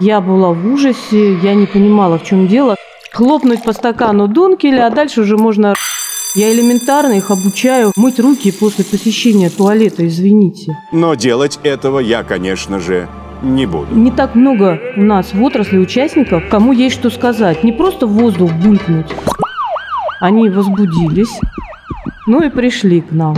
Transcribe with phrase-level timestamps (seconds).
[0.00, 2.76] Я была в ужасе, я не понимала, в чем дело.
[3.10, 5.74] Хлопнуть по стакану дункеля, а дальше уже можно...
[6.36, 10.76] Я элементарно их обучаю мыть руки после посещения туалета, извините.
[10.92, 13.08] Но делать этого я, конечно же,
[13.42, 13.92] не буду.
[13.92, 17.64] Не так много у нас в отрасли участников, кому есть что сказать.
[17.64, 19.12] Не просто в воздух булькнуть.
[20.20, 21.40] Они возбудились,
[22.28, 23.36] ну и пришли к нам.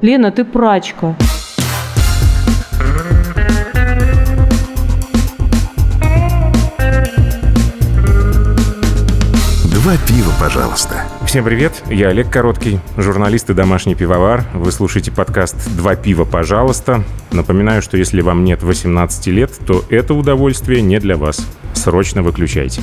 [0.00, 1.16] Лена, ты прачка.
[9.82, 11.04] Два пива, пожалуйста.
[11.24, 14.44] Всем привет, я Олег Короткий, журналист и домашний пивовар.
[14.52, 17.02] Вы слушаете подкаст «Два пива, пожалуйста».
[17.32, 21.48] Напоминаю, что если вам нет 18 лет, то это удовольствие не для вас.
[21.72, 22.82] Срочно выключайте.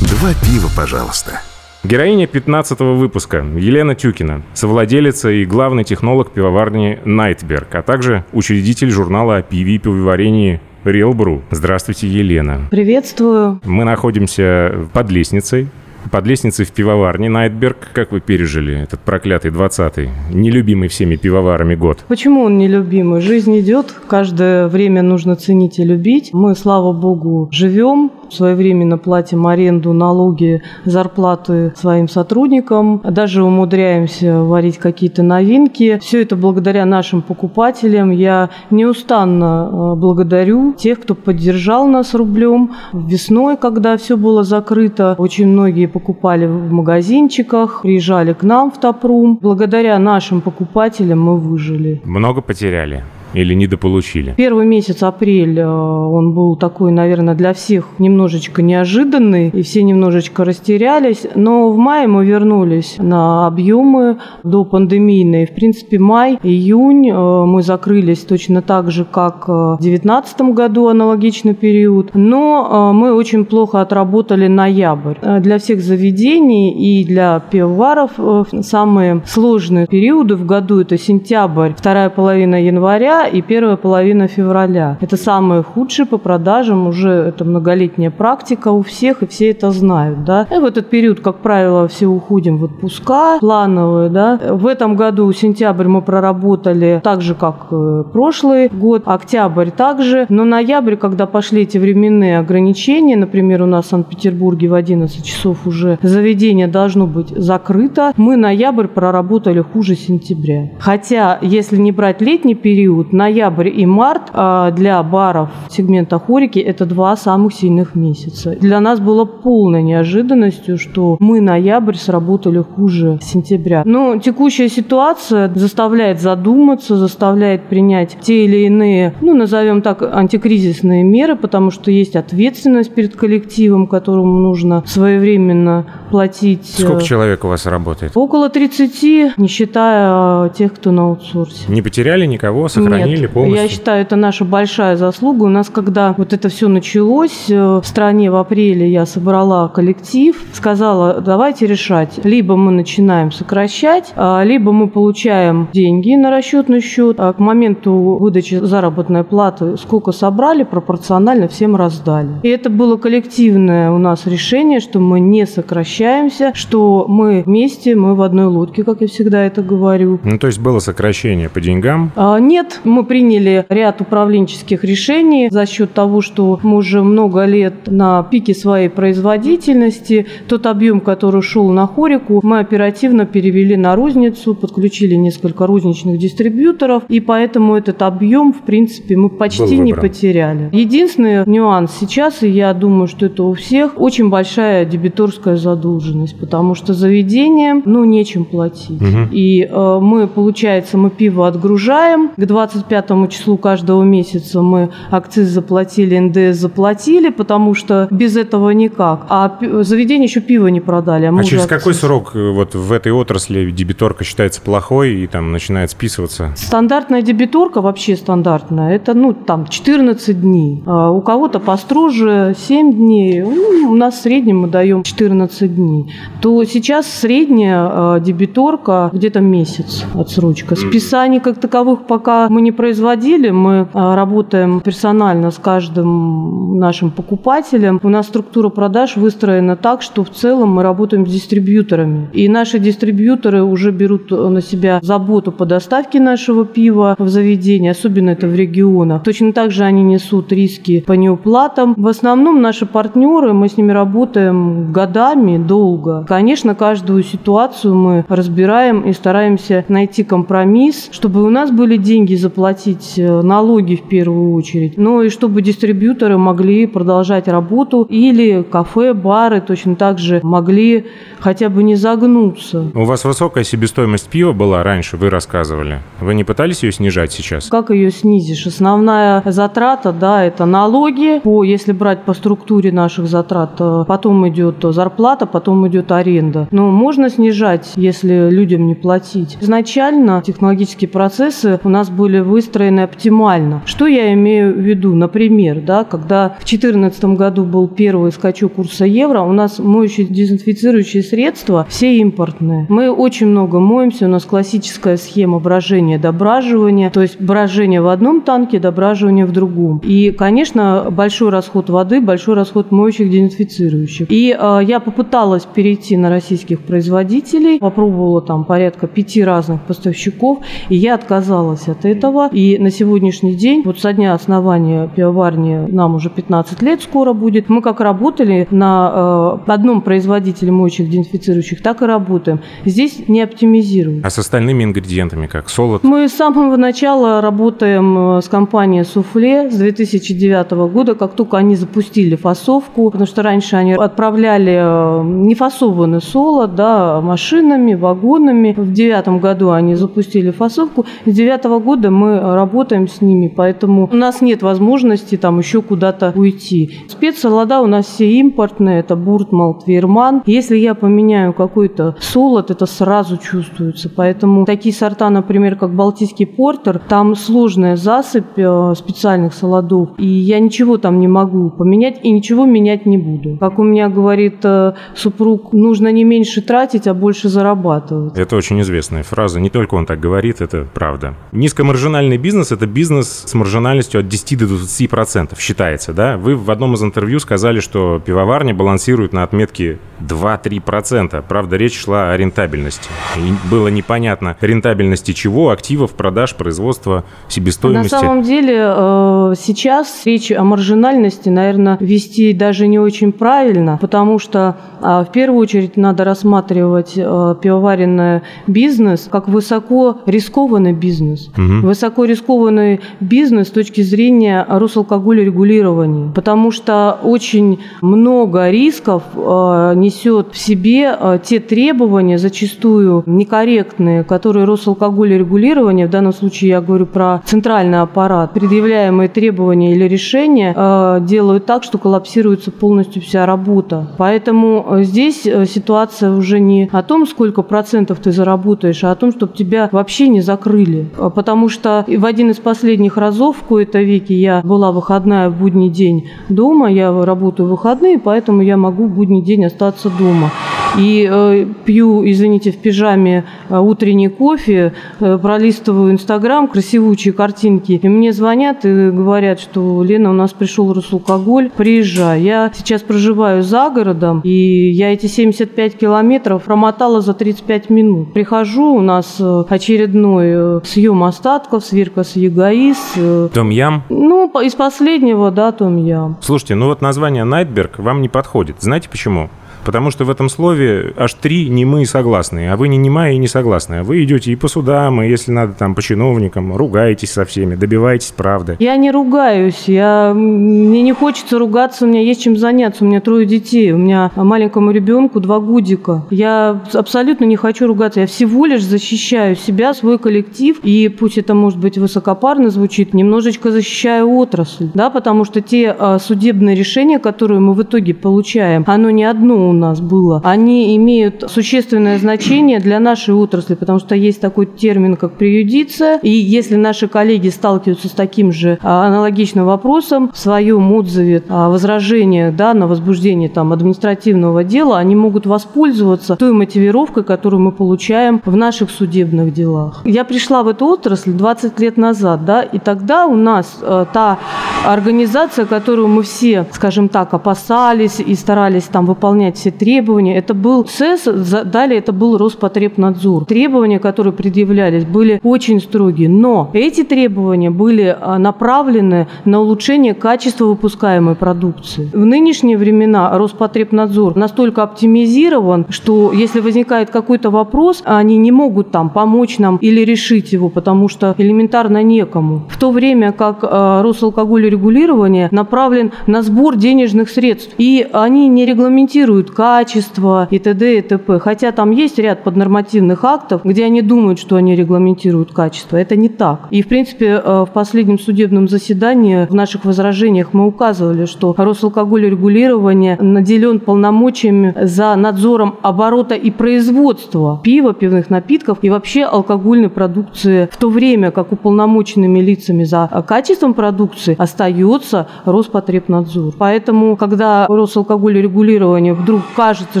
[0.00, 1.42] Два пива, пожалуйста.
[1.84, 9.36] Героиня 15 выпуска Елена Тюкина, совладелица и главный технолог пивоварни «Найтберг», а также учредитель журнала
[9.36, 11.42] о пиве и пивоварении Real Brew.
[11.52, 12.62] Здравствуйте, Елена.
[12.72, 13.60] Приветствую.
[13.64, 15.68] Мы находимся под лестницей
[16.10, 17.90] под лестницей в пивоварне Найтберг.
[17.92, 22.04] Как вы пережили этот проклятый 20-й, нелюбимый всеми пивоварами год?
[22.08, 23.20] Почему он нелюбимый?
[23.20, 26.30] Жизнь идет, каждое время нужно ценить и любить.
[26.32, 35.22] Мы, слава богу, живем, своевременно платим аренду, налоги, зарплаты своим сотрудникам, даже умудряемся варить какие-то
[35.22, 35.98] новинки.
[36.00, 38.10] Все это благодаря нашим покупателям.
[38.10, 42.72] Я неустанно э, благодарю тех, кто поддержал нас рублем.
[42.92, 49.38] Весной, когда все было закрыто, очень многие покупали в магазинчиках, приезжали к нам в Топрум.
[49.42, 52.00] Благодаря нашим покупателям мы выжили.
[52.04, 53.02] Много потеряли?
[53.34, 54.34] Или недополучили?
[54.36, 60.44] Первый месяц, апрель, э, он был такой, наверное, для всех немножечко неожиданный, и все немножечко
[60.44, 61.26] растерялись.
[61.34, 65.46] Но в мае мы вернулись на объемы до пандемийные.
[65.46, 71.54] В принципе, май, июнь э, мы закрылись точно так же, как в 2019 году аналогичный
[71.54, 72.10] период.
[72.14, 75.16] Но э, мы очень плохо отработали ноябрь.
[75.40, 78.12] Для всех заведений и для пивоваров
[78.60, 84.98] самые сложные периоды в году– это сентябрь, вторая половина января и первая половина февраля.
[85.00, 90.24] Это самые худшие по продажам, уже это многолетняя практика у всех, и все это знают.
[90.24, 90.46] Да?
[90.50, 94.10] И в этот период, как правило, все уходим в отпуска плановые.
[94.10, 94.38] Да?
[94.50, 97.68] В этом году сентябрь мы проработали так же, как
[98.12, 103.88] прошлый год, октябрь также, но ноябрь, когда пошли эти временные ограничения, например, у нас в
[103.88, 110.70] Санкт-Петербурге в 11 часов уже заведение должно быть закрыто, мы ноябрь проработали хуже сентября.
[110.78, 116.86] Хотя, если не брать летний период, ноябрь и март а, для баров сегмента хорики это
[116.86, 118.56] два самых сильных месяца.
[118.60, 123.82] Для нас было полной неожиданностью, что мы ноябрь сработали хуже сентября.
[123.84, 131.36] Но текущая ситуация заставляет задуматься, заставляет принять те или иные, ну, назовем так, антикризисные меры,
[131.36, 136.66] потому что есть ответственность перед коллективом, которому нужно своевременно платить.
[136.66, 138.12] Сколько человек у вас работает?
[138.14, 141.64] Около 30, не считая а, тех, кто на аутсорсе.
[141.68, 143.01] Не потеряли никого, сохранили?
[143.02, 143.62] Сохранили Нет, полностью?
[143.62, 145.44] Я считаю, это наша большая заслуга.
[145.44, 150.42] У нас, когда вот это все началось, э, в стране в апреле я собрала коллектив,
[150.52, 152.20] сказала, давайте решать.
[152.24, 157.16] Либо мы начинаем сокращать, а, либо мы получаем деньги на расчетный счет.
[157.18, 162.28] А к моменту выдачи заработной платы сколько собрали, пропорционально всем раздали.
[162.42, 168.14] И это было коллективное у нас решение, что мы не сокращаемся, что мы вместе, мы
[168.14, 170.20] в одной лодке, как я всегда это говорю.
[170.24, 172.12] Ну, то есть было сокращение по деньгам?
[172.16, 177.74] А, нет, мы приняли ряд управленческих решений за счет того, что мы уже много лет
[177.86, 180.26] на пике своей производительности.
[180.48, 187.04] Тот объем, который шел на хорику, мы оперативно перевели на розницу, подключили несколько розничных дистрибьюторов,
[187.08, 190.68] и поэтому этот объем, в принципе, мы почти не потеряли.
[190.72, 196.74] Единственный нюанс сейчас, и я думаю, что это у всех, очень большая дебиторская задолженность, потому
[196.74, 199.00] что заведением, ну, нечем платить.
[199.00, 199.32] Угу.
[199.32, 205.48] И э, мы, получается, мы пиво отгружаем к 20 25 числу каждого месяца мы акциз
[205.48, 209.26] заплатили, НДС заплатили, потому что без этого никак.
[209.28, 211.26] А заведение еще пиво не продали.
[211.26, 215.52] А, а через какой срок э, вот в этой отрасли дебиторка считается плохой и там
[215.52, 216.52] начинает списываться?
[216.56, 220.82] Стандартная дебиторка, вообще стандартная, это ну там 14 дней.
[220.86, 223.42] А у кого-то построже 7 дней.
[223.42, 226.12] Ну, у нас в среднем мы даем 14 дней.
[226.40, 230.74] То сейчас средняя э, дебиторка где-то месяц отсрочка.
[230.74, 238.00] Списаний как таковых пока мы не производили, мы а, работаем персонально с каждым нашим покупателем.
[238.02, 242.28] У нас структура продаж выстроена так, что в целом мы работаем с дистрибьюторами.
[242.32, 248.30] И наши дистрибьюторы уже берут на себя заботу по доставке нашего пива в заведение, особенно
[248.30, 249.22] это в регионах.
[249.22, 251.94] Точно так же они несут риски по неуплатам.
[251.96, 256.24] В основном наши партнеры, мы с ними работаем годами, долго.
[256.28, 262.51] Конечно, каждую ситуацию мы разбираем и стараемся найти компромисс, чтобы у нас были деньги заплатить
[262.56, 269.60] э, налоги в первую очередь, но и чтобы дистрибьюторы могли продолжать работу или кафе, бары
[269.60, 271.06] точно так же могли
[271.40, 272.90] хотя бы не загнуться.
[272.94, 276.00] У вас высокая себестоимость пива была раньше, вы рассказывали.
[276.20, 277.68] Вы не пытались ее снижать сейчас?
[277.68, 278.66] Как ее снизишь?
[278.66, 281.40] Основная затрата, да, это налоги.
[281.40, 286.68] По, если брать по структуре наших затрат, э, потом идет зарплата, потом идет аренда.
[286.70, 289.58] Но можно снижать, если людям не платить.
[289.60, 293.82] Изначально технологические процессы у нас были выстроены оптимально.
[293.86, 295.14] Что я имею в виду?
[295.14, 301.22] Например, да, когда в 2014 году был первый скачок курса евро, у нас моющие дезинфицирующие
[301.22, 302.86] средства все импортные.
[302.88, 308.40] Мы очень много моемся, у нас классическая схема брожения, дображивания, то есть брожение в одном
[308.40, 310.00] танке, дображивание в другом.
[310.04, 314.30] И, конечно, большой расход воды, большой расход моющих дезинфицирующих.
[314.30, 320.96] И э, я попыталась перейти на российских производителей, попробовала там порядка пяти разных поставщиков, и
[320.96, 322.31] я отказалась от этого.
[322.52, 327.68] И на сегодняшний день, вот со дня основания пивоварни, нам уже 15 лет скоро будет,
[327.68, 332.60] мы как работали на э, одном производителе моющих дезинфицирующих, так и работаем.
[332.84, 334.22] Здесь не оптимизируем.
[334.24, 335.68] А с остальными ингредиентами как?
[335.68, 336.04] Солод?
[336.04, 341.76] Мы с самого начала работаем э, с компанией «Суфле» с 2009 года, как только они
[341.76, 348.74] запустили фасовку, потому что раньше они отправляли э, нефасованный солод да, машинами, вагонами.
[348.76, 351.04] В девятом году они запустили фасовку.
[351.26, 356.32] С девятого года мы работаем с ними, поэтому у нас нет возможности там еще куда-то
[356.34, 356.90] уйти.
[357.08, 360.42] Спецсолода у нас все импортные, это Буртмал, Твирман.
[360.46, 364.08] Если я поменяю какой-то солод, это сразу чувствуется.
[364.08, 370.60] Поэтому такие сорта, например, как Балтийский портер, там сложная засыпь э, специальных солодов, и я
[370.60, 373.56] ничего там не могу поменять и ничего менять не буду.
[373.58, 378.36] Как у меня говорит э, супруг, нужно не меньше тратить, а больше зарабатывать.
[378.38, 379.60] Это очень известная фраза.
[379.60, 381.34] Не только он так говорит, это правда.
[381.52, 386.36] Низкомаржинальный бизнес– это бизнес с маржинальностью от 10 до 20 процентов, считается, да?
[386.36, 391.42] Вы в одном из интервью сказали, что пивоварня балансирует на отметке 2-3 процента.
[391.46, 393.08] Правда, речь шла о рентабельности.
[393.36, 398.14] И было непонятно, рентабельности чего, активов, продаж, производства, себестоимости.
[398.14, 404.38] На самом деле э, сейчас речь о маржинальности, наверное, вести даже не очень правильно, потому
[404.38, 411.48] что э, в первую очередь надо рассматривать э, пивоваренный бизнес как высоко рискованный бизнес.
[411.48, 411.86] Угу.
[412.02, 420.58] Высоко рискованный бизнес с точки зрения Росалкоголя регулирования, потому что очень много рисков несет в
[420.58, 428.00] себе те требования, зачастую некорректные, которые Росалкоголь регулирования, в данном случае я говорю про центральный
[428.00, 434.08] аппарат, предъявляемые требования или решения э, делают так, что коллапсируется полностью вся работа.
[434.18, 439.14] Поэтому э, здесь э, ситуация уже не о том, сколько процентов ты заработаешь, а о
[439.14, 441.08] том, чтобы тебя вообще не закрыли.
[441.36, 445.90] Потому что в один из последних разов в кои-то веке я была выходная в будний
[445.90, 450.50] день дома, я работаю в выходные, поэтому я могу в будний день остаться дома.
[450.98, 457.92] И э, пью, извините, в пижаме э, утренний кофе, э, пролистываю Инстаграм, красивучие картинки.
[458.02, 462.42] И мне звонят и говорят, что Лена, у нас пришел Росалкоголь, приезжай.
[462.42, 468.32] Я сейчас проживаю за городом, и я эти 75 километров промотала за 35 минут.
[468.34, 473.14] Прихожу, у нас э, очередной э, съем остатков, сверка с ягоис.
[473.16, 474.04] Э, Том-ям?
[474.10, 476.36] Ну, из последнего, да, том-ям.
[476.40, 478.76] Слушайте, ну вот название Найтберг вам не подходит.
[478.80, 479.48] Знаете почему?
[479.84, 483.48] Потому что в этом слове аж три немые согласные, а вы не немая и не
[483.48, 484.02] согласные.
[484.02, 488.32] Вы идете и по судам, и если надо там по чиновникам, ругаетесь со всеми, добиваетесь
[488.32, 488.76] правды.
[488.78, 490.32] Я не ругаюсь, я...
[490.34, 494.30] мне не хочется ругаться, у меня есть чем заняться, у меня трое детей, у меня
[494.36, 496.24] маленькому ребенку два годика.
[496.30, 501.54] Я абсолютно не хочу ругаться, я всего лишь защищаю себя, свой коллектив, и пусть это
[501.54, 507.60] может быть высокопарно звучит, немножечко защищаю отрасль, да, потому что те а, судебные решения, которые
[507.60, 513.00] мы в итоге получаем, оно не одно у нас было, они имеют существенное значение для
[513.00, 518.12] нашей отрасли, потому что есть такой термин, как преюдиция, и если наши коллеги сталкиваются с
[518.12, 524.62] таким же а, аналогичным вопросом в своем отзыве о возражении да, на возбуждение там, административного
[524.64, 530.02] дела, они могут воспользоваться той мотивировкой, которую мы получаем в наших судебных делах.
[530.04, 534.38] Я пришла в эту отрасль 20 лет назад, да, и тогда у нас э, та
[534.86, 540.86] организация, которую мы все, скажем так, опасались и старались там выполнять все требования, это был
[540.86, 541.22] СЭС,
[541.64, 543.44] далее это был Роспотребнадзор.
[543.44, 550.64] Требования, которые предъявлялись, были очень строгие, но эти требования были э, направлены на улучшение качества
[550.64, 552.10] выпускаемой продукции.
[552.12, 559.10] В нынешние времена Роспотребнадзор настолько оптимизирован, что если возникает какой-то вопрос, они не могут там
[559.10, 562.62] помочь нам или решить его, потому что элементарно некому.
[562.68, 568.66] В то время как э, Росалкоголь регулирования направлен на сбор денежных средств, и они не
[568.66, 570.98] регламентируют качество и т.д.
[570.98, 571.38] и т.п.
[571.38, 575.96] Хотя там есть ряд поднормативных актов, где они думают, что они регламентируют качество.
[575.96, 576.68] Это не так.
[576.70, 582.28] И, в принципе, э, в последнем судебном заседании в наших возражениях мы указывали, что Росалкоголь
[582.30, 590.68] регулирования наделен полномочиями за надзором оборота и производства пива, пивных напитков и вообще алкогольной продукции,
[590.72, 596.54] в то время как уполномоченными лицами за качеством продукции остается Роспотребнадзор.
[596.58, 600.00] Поэтому, когда Росалкоголь регулирования вдруг кажется,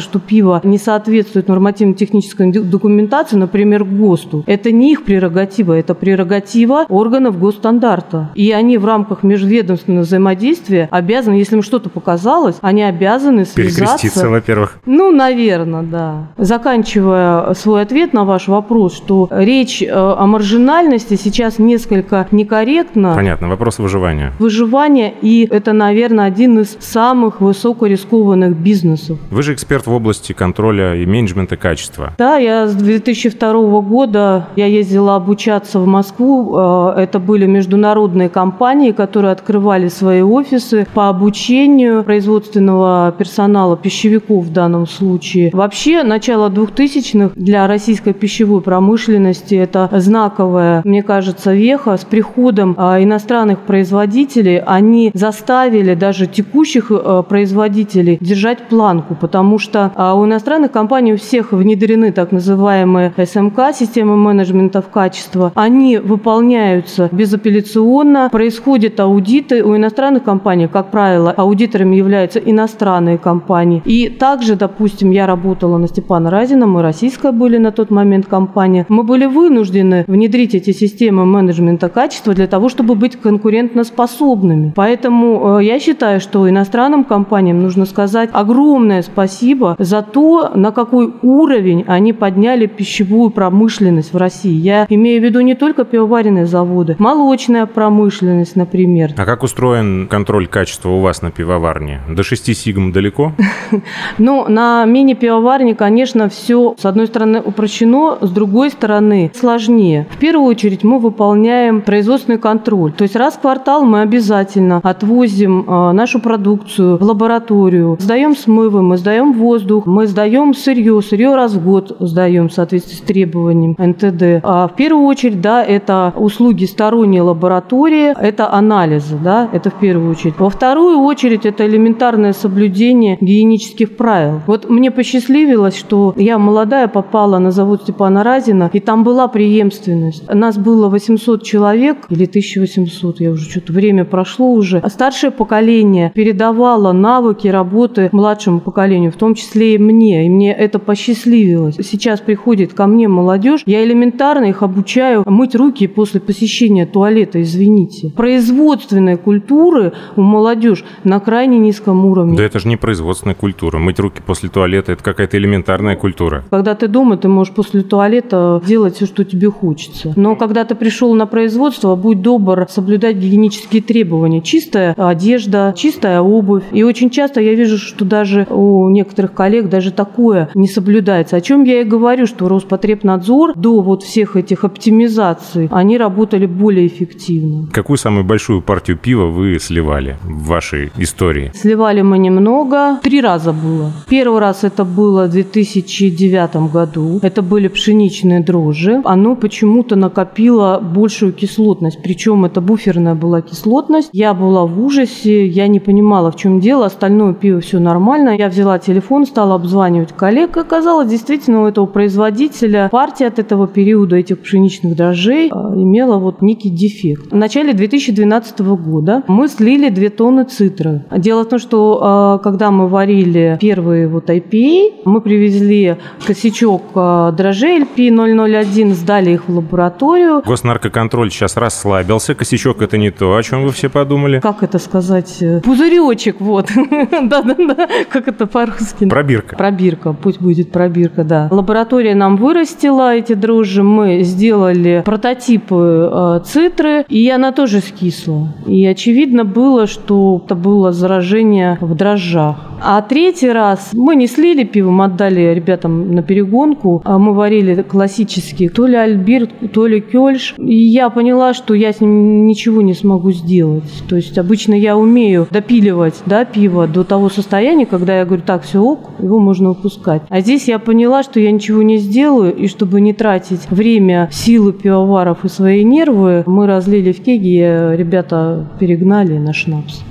[0.00, 7.38] что пиво не соответствует нормативно-технической документации, например, ГОСТу, это не их прерогатива, это прерогатива органов
[7.38, 8.30] госстандарта.
[8.34, 13.80] И они в рамках межведомственного взаимодействия обязаны, если им что-то показалось, они обязаны связаться...
[13.80, 14.78] Перекреститься, во-первых.
[14.86, 16.28] Ну, наверное, да.
[16.36, 23.14] Заканчивая свой ответ на ваш вопрос, что речь э, о маржинальности сейчас несколько некорректна.
[23.14, 24.32] Понятно, вопрос выживания.
[24.38, 29.18] Выживание, и это, наверное, один из самых высокорискованных бизнесов.
[29.32, 32.12] Вы же эксперт в области контроля и менеджмента качества.
[32.18, 36.54] Да, я с 2002 года я ездила обучаться в Москву.
[36.54, 44.52] Э, это были международные компании, которые открывали свои офисы по обучению производственного персонала, пищевиков в
[44.52, 45.48] данном случае.
[45.54, 51.96] Вообще, начало 2000-х для российской пищевой промышленности это знаковая, мне кажется, веха.
[51.96, 59.92] С приходом а, иностранных производителей они заставили даже текущих э, производителей держать планку, потому что
[59.94, 65.52] а, у иностранных компаний у всех внедрены так называемые СМК, системы менеджмента в качество.
[65.54, 69.62] Они выполняются безапелляционно, происходят аудиты.
[69.62, 73.80] У иностранных компаний, как правило, аудиторами являются иностранные компании.
[73.84, 78.86] И также, допустим, я работала на Степана Разина, мы российская были на тот момент компания.
[78.88, 84.72] Мы были вынуждены внедрить эти системы менеджмента качества для того, чтобы быть конкурентоспособными.
[84.74, 91.12] Поэтому э, я считаю, что иностранным компаниям нужно сказать огромное спасибо за то, на какой
[91.22, 94.52] уровень они подняли пищевую промышленность в России.
[94.52, 99.12] Я имею в виду не только пивоваренные заводы, молочная промышленность, например.
[99.16, 102.00] А как устроен контроль качества у вас на пивоварне?
[102.08, 103.32] До 6 сигм далеко?
[104.18, 110.06] Ну, на мини-пивоварне, конечно, все, с одной стороны, упрощено, с другой стороны, сложнее.
[110.10, 112.92] В первую очередь мы выполняем производственный контроль.
[112.92, 118.82] То есть раз в квартал мы обязательно отвозим э, нашу продукцию в лабораторию, сдаем смывы,
[118.92, 123.74] мы сдаем воздух, мы сдаем сырье, сырье раз в год сдаем в соответствии с требованием
[123.78, 124.44] НТД.
[124.44, 130.10] А в первую очередь, да, это услуги сторонней лаборатории, это анализы, да, это в первую
[130.10, 130.34] очередь.
[130.38, 134.42] Во вторую очередь, это элементарное соблюдение гигиенических правил.
[134.46, 140.30] Вот мне посчастливилось, что я молодая попала на завод Степана Разина, и там была преемственность.
[140.30, 144.82] Нас было 800 человек, или 1800, я уже что-то время прошло уже.
[144.86, 150.78] Старшее поколение передавало навыки работы младшему поколению, в том числе и мне, и мне это
[150.78, 151.76] посчастливилось.
[151.82, 158.10] Сейчас приходит ко мне молодежь, я элементарно их обучаю мыть руки после посещения туалета, извините.
[158.16, 162.36] Производственной культуры у молодежи на крайне низком уровне.
[162.36, 163.78] Да это же не производственная культура.
[163.78, 166.44] Мыть руки после туалета– это какая-то элементарная культура.
[166.50, 170.12] Когда ты дома, ты можешь после туалета делать все, что тебе хочется.
[170.16, 174.40] Но когда ты пришел на производство, будь добр соблюдать гигиенические требования.
[174.40, 176.64] Чистая одежда, чистая обувь.
[176.72, 181.36] И очень часто я вижу, что даже у некоторых коллег даже такое не соблюдается.
[181.36, 186.86] О чем я и говорю, что Роспотребнадзор до вот всех этих оптимизаций, они работали более
[186.86, 187.68] эффективно.
[187.72, 191.50] Какую самую большую партию пива вы сливали в вашей истории?
[191.54, 192.98] Сливали мы немного.
[193.02, 193.92] Три раза было.
[194.08, 197.18] Первый раз это было в 2009 году.
[197.22, 199.00] Это были пшеничные дрожжи.
[199.04, 202.02] Оно почему-то накопило большую кислотность.
[202.02, 204.10] Причем это буферная была кислотность.
[204.12, 205.46] Я была в ужасе.
[205.46, 206.86] Я не понимала, в чем дело.
[206.86, 208.36] Остальное пиво все нормально.
[208.36, 210.56] Я взяла взяла телефон, стала обзванивать коллег.
[210.56, 216.42] Оказалось, действительно, у этого производителя партия от этого периода этих пшеничных дрожжей а, имела вот
[216.42, 217.32] некий дефект.
[217.32, 221.04] В начале 2012 года мы слили 2 тонны цитры.
[221.10, 227.32] Дело в том, что а, когда мы варили первые вот IPA, мы привезли косячок а,
[227.32, 230.42] дрожжей LP001, сдали их в лабораторию.
[230.46, 232.36] Госнаркоконтроль сейчас расслабился.
[232.36, 234.38] Косячок– это не то, о чем вы все подумали.
[234.38, 235.42] Как это сказать?
[235.64, 236.70] Пузыречек, вот.
[237.22, 239.06] Да-да-да, как это по-русски?
[239.06, 239.56] Пробирка.
[239.56, 241.48] Пробирка, пусть будет пробирка, да.
[241.50, 248.48] Лаборатория нам вырастила эти дрожжи, мы сделали прототипы э, цитры, и она тоже скисла.
[248.66, 252.56] И очевидно было, что это было заражение в дрожжах.
[252.84, 257.00] А третий раз мы не слили пиво, мы отдали ребятам на перегонку.
[257.04, 260.54] А мы варили классический то ли альбирт, то ли кёльш.
[260.58, 263.84] И я поняла, что я с ним ничего не смогу сделать.
[264.08, 268.62] То есть обычно я умею допиливать да, пиво до того состояния, когда я говорю, так,
[268.62, 270.22] все ок, его можно выпускать.
[270.28, 274.72] А здесь я поняла, что я ничего не сделаю, и чтобы не тратить время, силы
[274.72, 280.02] пивоваров и свои нервы, мы разлили в кеге, ребята перегнали на шнапс.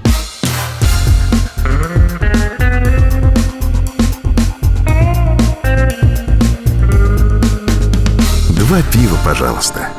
[8.58, 9.90] Два пива, пожалуйста.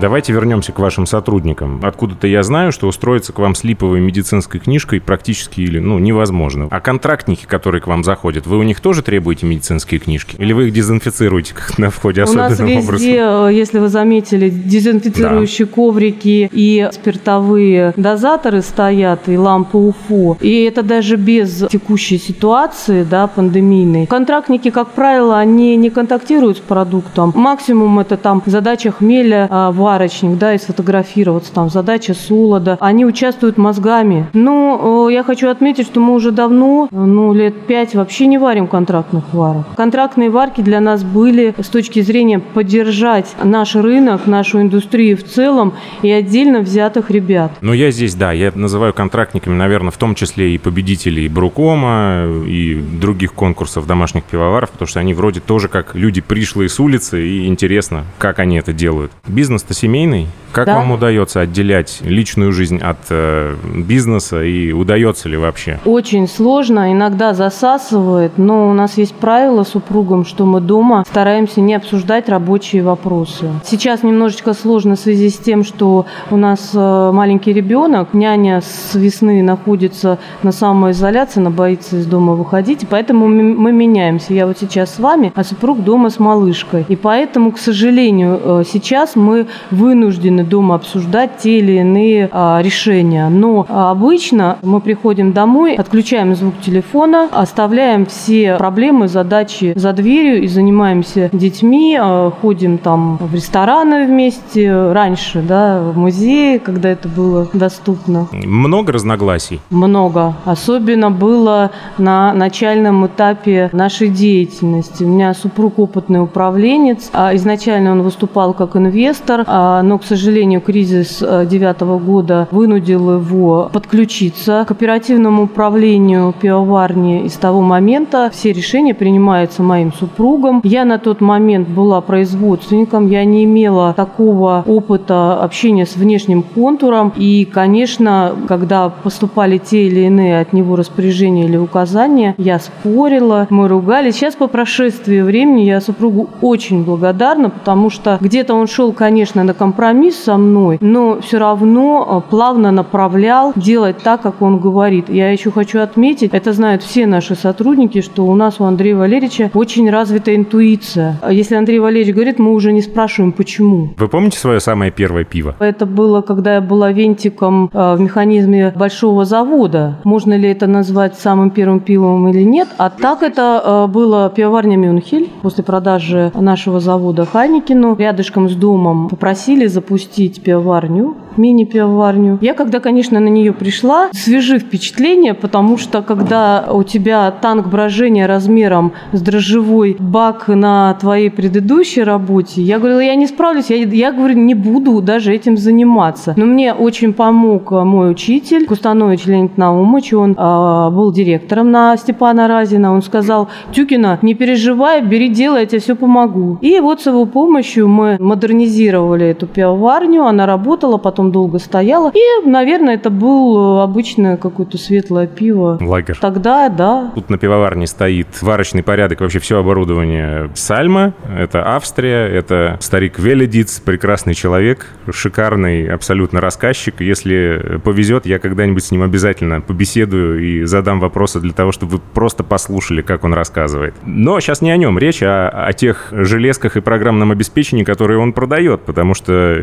[0.00, 1.78] Давайте вернемся к вашим сотрудникам.
[1.82, 6.68] Откуда-то я знаю, что устроиться к вам с липовой медицинской книжкой практически или ну, невозможно.
[6.70, 10.36] А контрактники, которые к вам заходят, вы у них тоже требуете медицинские книжки?
[10.38, 12.88] Или вы их дезинфицируете как на входе особенным образом?
[12.88, 13.48] У нас везде, образом?
[13.50, 15.74] если вы заметили, дезинфицирующие да.
[15.74, 20.38] коврики и спиртовые дозаторы стоят, и лампы УФО.
[20.40, 24.06] И это даже без текущей ситуации, да, пандемийной.
[24.06, 27.32] Контрактники, как правило, они не контактируют с продуктом.
[27.36, 32.78] Максимум это там задача хмеля, а, сварочник, да, и сфотографироваться, там, задача Сулода.
[32.80, 34.28] Они участвуют мозгами.
[34.32, 38.68] Но э, я хочу отметить, что мы уже давно, ну, лет пять вообще не варим
[38.68, 39.66] контрактных варок.
[39.76, 45.72] Контрактные варки для нас были с точки зрения поддержать наш рынок, нашу индустрию в целом
[46.02, 47.50] и отдельно взятых ребят.
[47.60, 52.76] Но я здесь, да, я называю контрактниками, наверное, в том числе и победителей Брукома, и
[52.76, 57.46] других конкурсов домашних пивоваров, потому что они вроде тоже как люди пришлые с улицы, и
[57.46, 59.10] интересно, как они это делают.
[59.26, 60.28] Бизнес-то семейный.
[60.52, 60.76] Как да.
[60.76, 65.78] вам удается отделять личную жизнь от э, бизнеса и удается ли вообще?
[65.84, 71.60] Очень сложно, иногда засасывает, но у нас есть правило с супругом, что мы дома стараемся
[71.60, 73.50] не обсуждать рабочие вопросы.
[73.64, 78.94] Сейчас немножечко сложно в связи с тем, что у нас э, маленький ребенок, няня с
[78.96, 84.34] весны находится на самоизоляции, она боится из дома выходить, и поэтому мы меняемся.
[84.34, 86.84] Я вот сейчас с вами, а супруг дома с малышкой.
[86.88, 93.28] И поэтому, к сожалению, э, сейчас мы вынуждены дома обсуждать те или иные а, решения.
[93.28, 100.42] Но а, обычно мы приходим домой, отключаем звук телефона, оставляем все проблемы, задачи за дверью
[100.42, 107.08] и занимаемся детьми, а, ходим там в рестораны вместе, раньше, да, в музеи, когда это
[107.08, 108.28] было доступно.
[108.32, 109.60] Много разногласий?
[109.70, 110.34] Много.
[110.44, 115.04] Особенно было на начальном этапе нашей деятельности.
[115.04, 121.46] У меня супруг опытный управленец, изначально он выступал как инвестор, но, к сожалению, кризис э,
[121.46, 127.24] девятого года вынудил его подключиться к оперативному управлению пивоварни.
[127.24, 130.60] И с того момента все решения принимаются моим супругом.
[130.64, 137.12] Я на тот момент была производственником, я не имела такого опыта общения с внешним контуром.
[137.16, 143.68] И, конечно, когда поступали те или иные от него распоряжения или указания, я спорила, мы
[143.68, 144.16] ругались.
[144.16, 149.54] Сейчас по прошествии времени я супругу очень благодарна, потому что где-то он шел, конечно, на
[149.54, 155.08] компромисс со мной, но все равно э, плавно направлял делать так, как он говорит.
[155.08, 159.50] Я еще хочу отметить, это знают все наши сотрудники, что у нас у Андрея Валерьевича
[159.54, 161.18] очень развита интуиция.
[161.30, 163.90] Если Андрей Валерьевич говорит, мы уже не спрашиваем, почему.
[163.96, 165.56] Вы помните свое самое первое пиво?
[165.58, 169.98] Это было, когда я была вентиком э, в механизме большого завода.
[170.04, 172.68] Можно ли это назвать самым первым пивом или нет?
[172.78, 177.96] А так это э, было пивоварня Мюнхель после продажи нашего завода Хайникину.
[177.96, 179.29] Рядышком с домом попросили
[179.66, 182.38] запустить пивоварню, мини-пивоварню.
[182.40, 188.26] Я когда, конечно, на нее пришла, свежи впечатления, потому что когда у тебя танк брожения
[188.26, 194.12] размером с дрожжевой бак на твоей предыдущей работе, я говорила, я не справлюсь, я, я
[194.12, 196.34] говорю, не буду даже этим заниматься.
[196.36, 202.48] Но мне очень помог мой учитель, Кустанович Леонид Наумович, он э, был директором на Степана
[202.48, 206.58] Разина, он сказал, Тюкина, не переживай, бери дело, я тебе все помогу.
[206.60, 212.10] И вот с его помощью мы модернизировали ремонтировали эту пивоварню, она работала, потом долго стояла.
[212.14, 215.78] И, наверное, это был э, обычное какое-то светлое пиво.
[215.80, 216.18] Лагер.
[216.20, 217.12] Тогда, да.
[217.14, 221.14] Тут на пивоварне стоит варочный порядок, вообще все оборудование Сальма.
[221.36, 227.00] Это Австрия, это старик Веледиц, прекрасный человек, шикарный абсолютно рассказчик.
[227.00, 232.00] Если повезет, я когда-нибудь с ним обязательно побеседую и задам вопросы для того, чтобы вы
[232.14, 233.94] просто послушали, как он рассказывает.
[234.04, 238.32] Но сейчас не о нем речь, а о тех железках и программном обеспечении, которые он
[238.32, 239.56] продает, потому что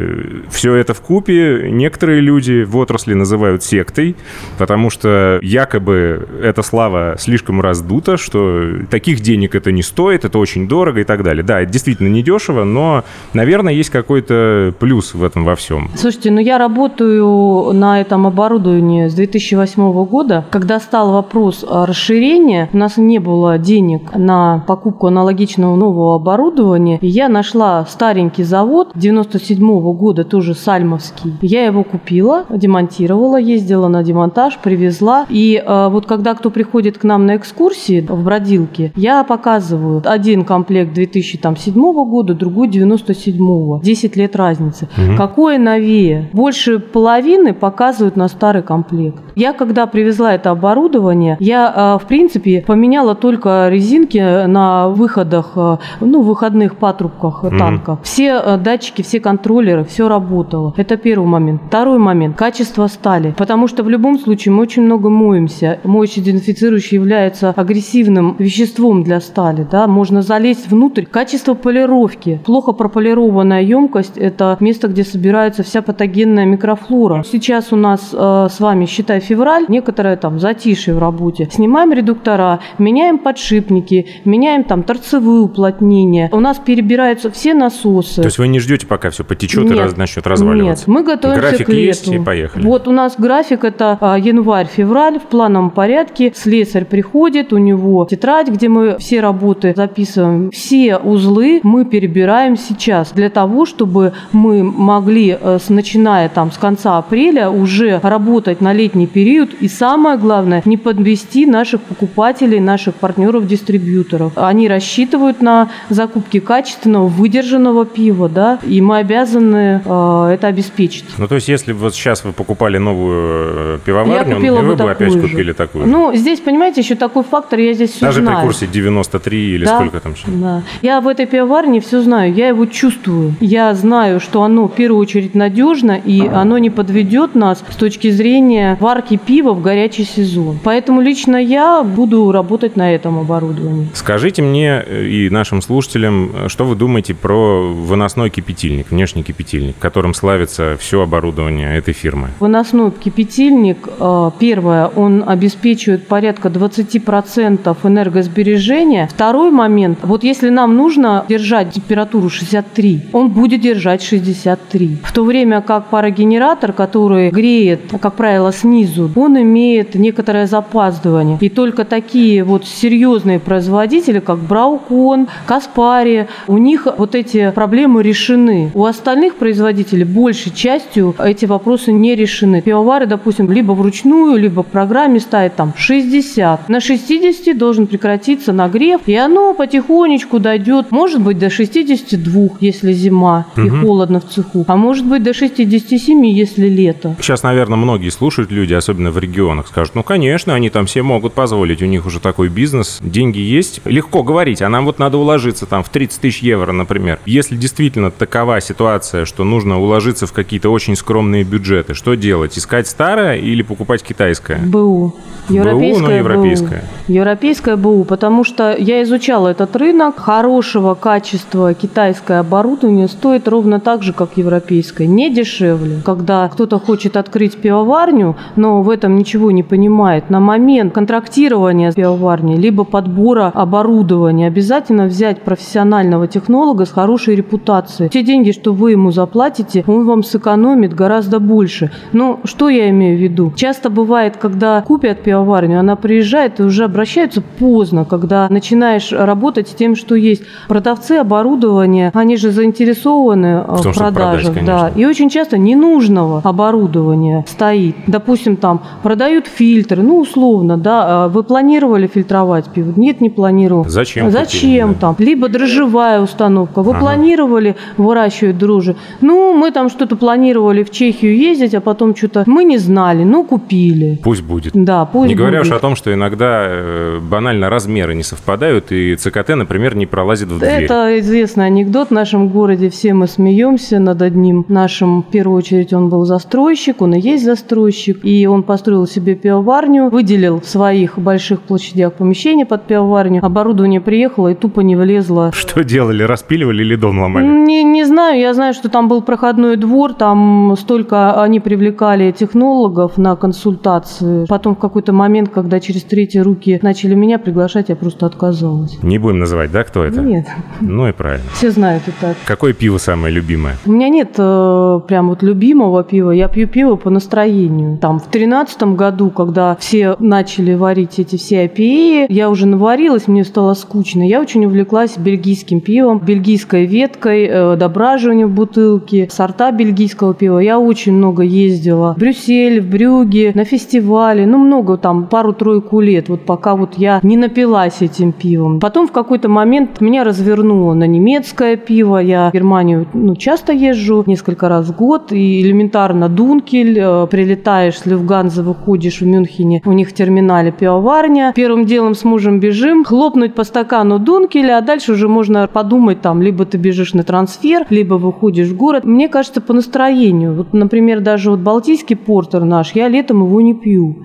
[0.49, 4.15] все это в купе некоторые люди в отрасли называют сектой,
[4.57, 10.67] потому что якобы эта слава слишком раздута, что таких денег это не стоит, это очень
[10.67, 11.43] дорого и так далее.
[11.43, 15.89] Да, это действительно недешево, но, наверное, есть какой-то плюс в этом во всем.
[15.95, 20.45] Слушайте, ну я работаю на этом оборудовании с 2008 года.
[20.49, 26.97] Когда стал вопрос о расширении, у нас не было денег на покупку аналогичного нового оборудования.
[27.01, 28.91] И я нашла старенький завод
[29.37, 31.33] 97 -го года, тоже сальмовский.
[31.41, 35.25] Я его купила, демонтировала, ездила на демонтаж, привезла.
[35.29, 40.43] И э, вот когда кто приходит к нам на экскурсии в бродилке, я показываю один
[40.43, 43.81] комплект 2007 года, другой 97 -го.
[43.83, 44.87] 10 лет разницы.
[44.97, 45.17] Угу.
[45.17, 46.29] Какое новее?
[46.33, 49.21] Больше половины показывают на старый комплект.
[49.35, 55.77] Я когда привезла это оборудование, я, э, в принципе, поменяла только резинки на выходах, э,
[56.01, 57.57] ну, выходных патрубках mm-hmm.
[57.57, 57.97] танка.
[58.03, 60.73] Все э, датчики, все контроллеры, все работало.
[60.77, 61.61] Это первый момент.
[61.67, 63.33] Второй момент– качество стали.
[63.37, 65.79] Потому что в любом случае мы очень много моемся.
[65.83, 69.67] Моющий дезинфицирующий является агрессивным веществом для стали.
[69.69, 69.85] Да?
[69.87, 71.03] Можно залезть внутрь.
[71.03, 72.39] Качество полировки.
[72.45, 77.25] Плохо прополированная емкость– это место, где собирается вся патогенная микрофлора.
[77.29, 81.49] Сейчас у нас э, с вами, считай, февраль, некоторое там затишье в работе.
[81.51, 86.29] Снимаем редуктора, меняем подшипники, меняем там торцевые уплотнения.
[86.31, 88.21] У нас перебираются все насосы.
[88.21, 90.83] То есть вы не ждете, пока все потечет нет, и раз, начнет разваливаться?
[90.87, 91.81] Нет, мы готовимся График к лету.
[91.81, 92.63] есть и поехали.
[92.63, 96.31] Вот у нас график это а, январь-февраль в плановом порядке.
[96.35, 100.51] Слесарь приходит, у него тетрадь, где мы все работы записываем.
[100.51, 106.99] Все узлы мы перебираем сейчас для того, чтобы мы могли, э, начиная там с конца
[106.99, 109.49] апреля, уже работать на летний период.
[109.59, 114.33] И самое главное, не подвести наших покупателей, наших партнеров-дистрибьюторов.
[114.35, 121.05] Они рассчитывают на закупки качественного, выдержанного пива, да, и мы обязаны э, это обеспечить.
[121.17, 124.91] Ну, то есть, если вот сейчас вы покупали новую э, пивоварню, я купила вы бы
[124.91, 125.21] опять же.
[125.21, 128.39] купили такую Ну, здесь, понимаете, еще такой фактор, я здесь все Даже знаю.
[128.39, 129.77] при курсе 93 или да?
[129.77, 130.33] сколько там сейчас?
[130.33, 130.63] Да.
[130.81, 133.35] Я в этой пивоварне все знаю, я его чувствую.
[133.39, 136.41] Я знаю, что оно в первую очередь надежно, и ага.
[136.41, 140.59] оно не подведет нас с точки зрения варки пива в горячий сезон.
[140.63, 143.87] Поэтому лично я буду работать на этом оборудовании.
[143.93, 150.13] Скажите мне э, и нашим слушателям, что вы думаете про выносной кипятильник, внешний кипятильник, которым
[150.13, 152.29] славится все оборудование этой фирмы?
[152.39, 159.07] Выносной кипятильник, э, первое, он обеспечивает порядка 20% энергосбережения.
[159.11, 164.97] Второй момент, вот если нам нужно держать температуру 63, он будет держать 63.
[165.03, 171.37] В то время как парогенератор, который греет, как правило, снизу, он имеет некоторое запаздывание.
[171.41, 178.71] И только такие вот серьезные производители, как Браукон, Каспари, у них вот эти проблемы решены.
[178.77, 182.61] У остальных производителей большей частью эти вопросы не решены.
[182.61, 186.69] Пивовары, допустим, либо вручную, либо в программе ставят там 60.
[186.69, 193.47] На 60 должен прекратиться нагрев, и оно потихонечку дойдет, может быть, до 62, если зима
[193.57, 193.65] угу.
[193.65, 197.15] и холодно в цеху, а может быть, до 67, если лето.
[197.19, 201.33] Сейчас, наверное, многие слушают люди, особенно в регионах, скажут, ну, конечно, они там все могут
[201.33, 203.81] позволить, у них уже такой бизнес, деньги есть.
[203.85, 207.19] Легко говорить, а нам вот надо уложиться там в 30 тысяч евро, например.
[207.25, 212.57] Если действительно такова ситуация, что нужно уложиться в какие-то очень скромные бюджеты, что делать?
[212.57, 214.59] Искать старое или покупать китайское?
[214.59, 215.13] БУ.
[215.49, 216.83] Европейское БУ, но европейское.
[217.07, 217.13] БУ.
[217.13, 220.19] Европейское БУ, потому что я изучала этот рынок.
[220.19, 225.07] Хорошего качества китайское оборудование стоит ровно так же, как европейское.
[225.07, 226.01] Не дешевле.
[226.03, 232.57] Когда кто-то хочет открыть пивоварню, но в этом ничего не понимает, на момент контрактирования пивоварни,
[232.57, 238.09] либо подбора оборудования, обязательно взять профессионального технолога с хорошей репутацией.
[238.09, 241.91] Те деньги, что вы ему заплатите, он вам сэкономит гораздо больше.
[242.11, 243.53] Но что я имею в виду?
[243.55, 249.75] Часто бывает, когда купят пивоварню, она приезжает и уже обращаются поздно, когда начинаешь работать с
[249.75, 250.43] тем, что есть.
[250.67, 254.53] Продавцы оборудования, они же заинтересованы в, том, продажах.
[254.53, 254.91] Продать, да.
[254.95, 257.95] И очень часто ненужного оборудования стоит.
[258.07, 262.93] Допустим, там продают фильтры, ну, условно, да, а вы планировали фильтровать пиво?
[262.95, 263.85] Нет, не планировал.
[263.87, 264.31] Зачем?
[264.31, 265.15] Зачем хотели, там?
[265.19, 266.81] Либо дрожжевая установка.
[266.81, 266.99] Вы ага.
[266.99, 268.95] планировали выращивать выращивать дрожжи.
[269.21, 273.43] Ну, мы там что-то планировали в Чехию ездить, а потом что-то мы не знали, ну,
[273.43, 274.19] купили.
[274.23, 274.71] Пусть будет.
[274.73, 275.71] Да, пусть Не говоря будет.
[275.71, 280.49] уж о том, что иногда э, банально размеры не совпадают, и ЦКТ, например, не пролазит
[280.49, 280.83] в дверь.
[280.83, 282.09] Это известный анекдот.
[282.09, 285.21] В нашем городе все мы смеемся над одним нашим.
[285.21, 288.19] В первую очередь он был застройщик, он и есть застройщик.
[288.23, 293.43] И он построил себе пивоварню, выделил в своих больших площадях помещение под пивоварню.
[293.43, 295.51] Оборудование приехало и тупо не влезло.
[295.53, 296.23] Что делали?
[296.23, 297.45] Распиливали или дом ломали?
[297.45, 303.17] Не, не знаю, я знаю, что там был проходной двор, там столько они привлекали технологов
[303.17, 304.45] на консультации.
[304.47, 308.97] Потом в какой-то момент, когда через третьи руки начали меня приглашать, я просто отказалась.
[309.03, 310.21] Не будем называть, да, кто это?
[310.21, 310.45] Нет,
[310.81, 311.45] Ну и правильно.
[311.53, 312.35] все знают и так.
[312.45, 313.75] Какое пиво самое любимое?
[313.85, 316.31] У меня нет э, прям вот любимого пива.
[316.31, 317.97] Я пью пиво по настроению.
[317.97, 323.43] Там в тринадцатом году, когда все начали варить эти все IPA, я уже наварилась, мне
[323.43, 324.27] стало скучно.
[324.27, 330.59] Я очень увлеклась бельгийским пивом, бельгийской веткой, э, дображивание в бутылке, сорта бельгийского пива.
[330.59, 334.45] Я очень много ездила в Брюссель, в Брюге, на фестивале.
[334.45, 336.29] Ну, много там, пару-тройку лет.
[336.29, 338.79] Вот пока вот я не напилась этим пивом.
[338.79, 342.17] Потом в какой-то момент меня развернуло на немецкое пиво.
[342.17, 345.31] Я в Германию ну, часто езжу, несколько раз в год.
[345.31, 346.97] И элементарно Дункель.
[346.99, 349.81] э, Прилетаешь с Люфганза, выходишь в Мюнхене.
[349.85, 351.53] У них в терминале пивоварня.
[351.55, 356.41] Первым делом с мужем бежим, хлопнуть по стакану Дункеля, а дальше уже можно подумать там,
[356.41, 359.05] либо ты бежишь на трансфер, либо выходишь в город.
[359.05, 360.55] Мне кажется, по настроению.
[360.55, 364.17] Вот, например, даже вот Балтийский портер наш, я летом его не пью,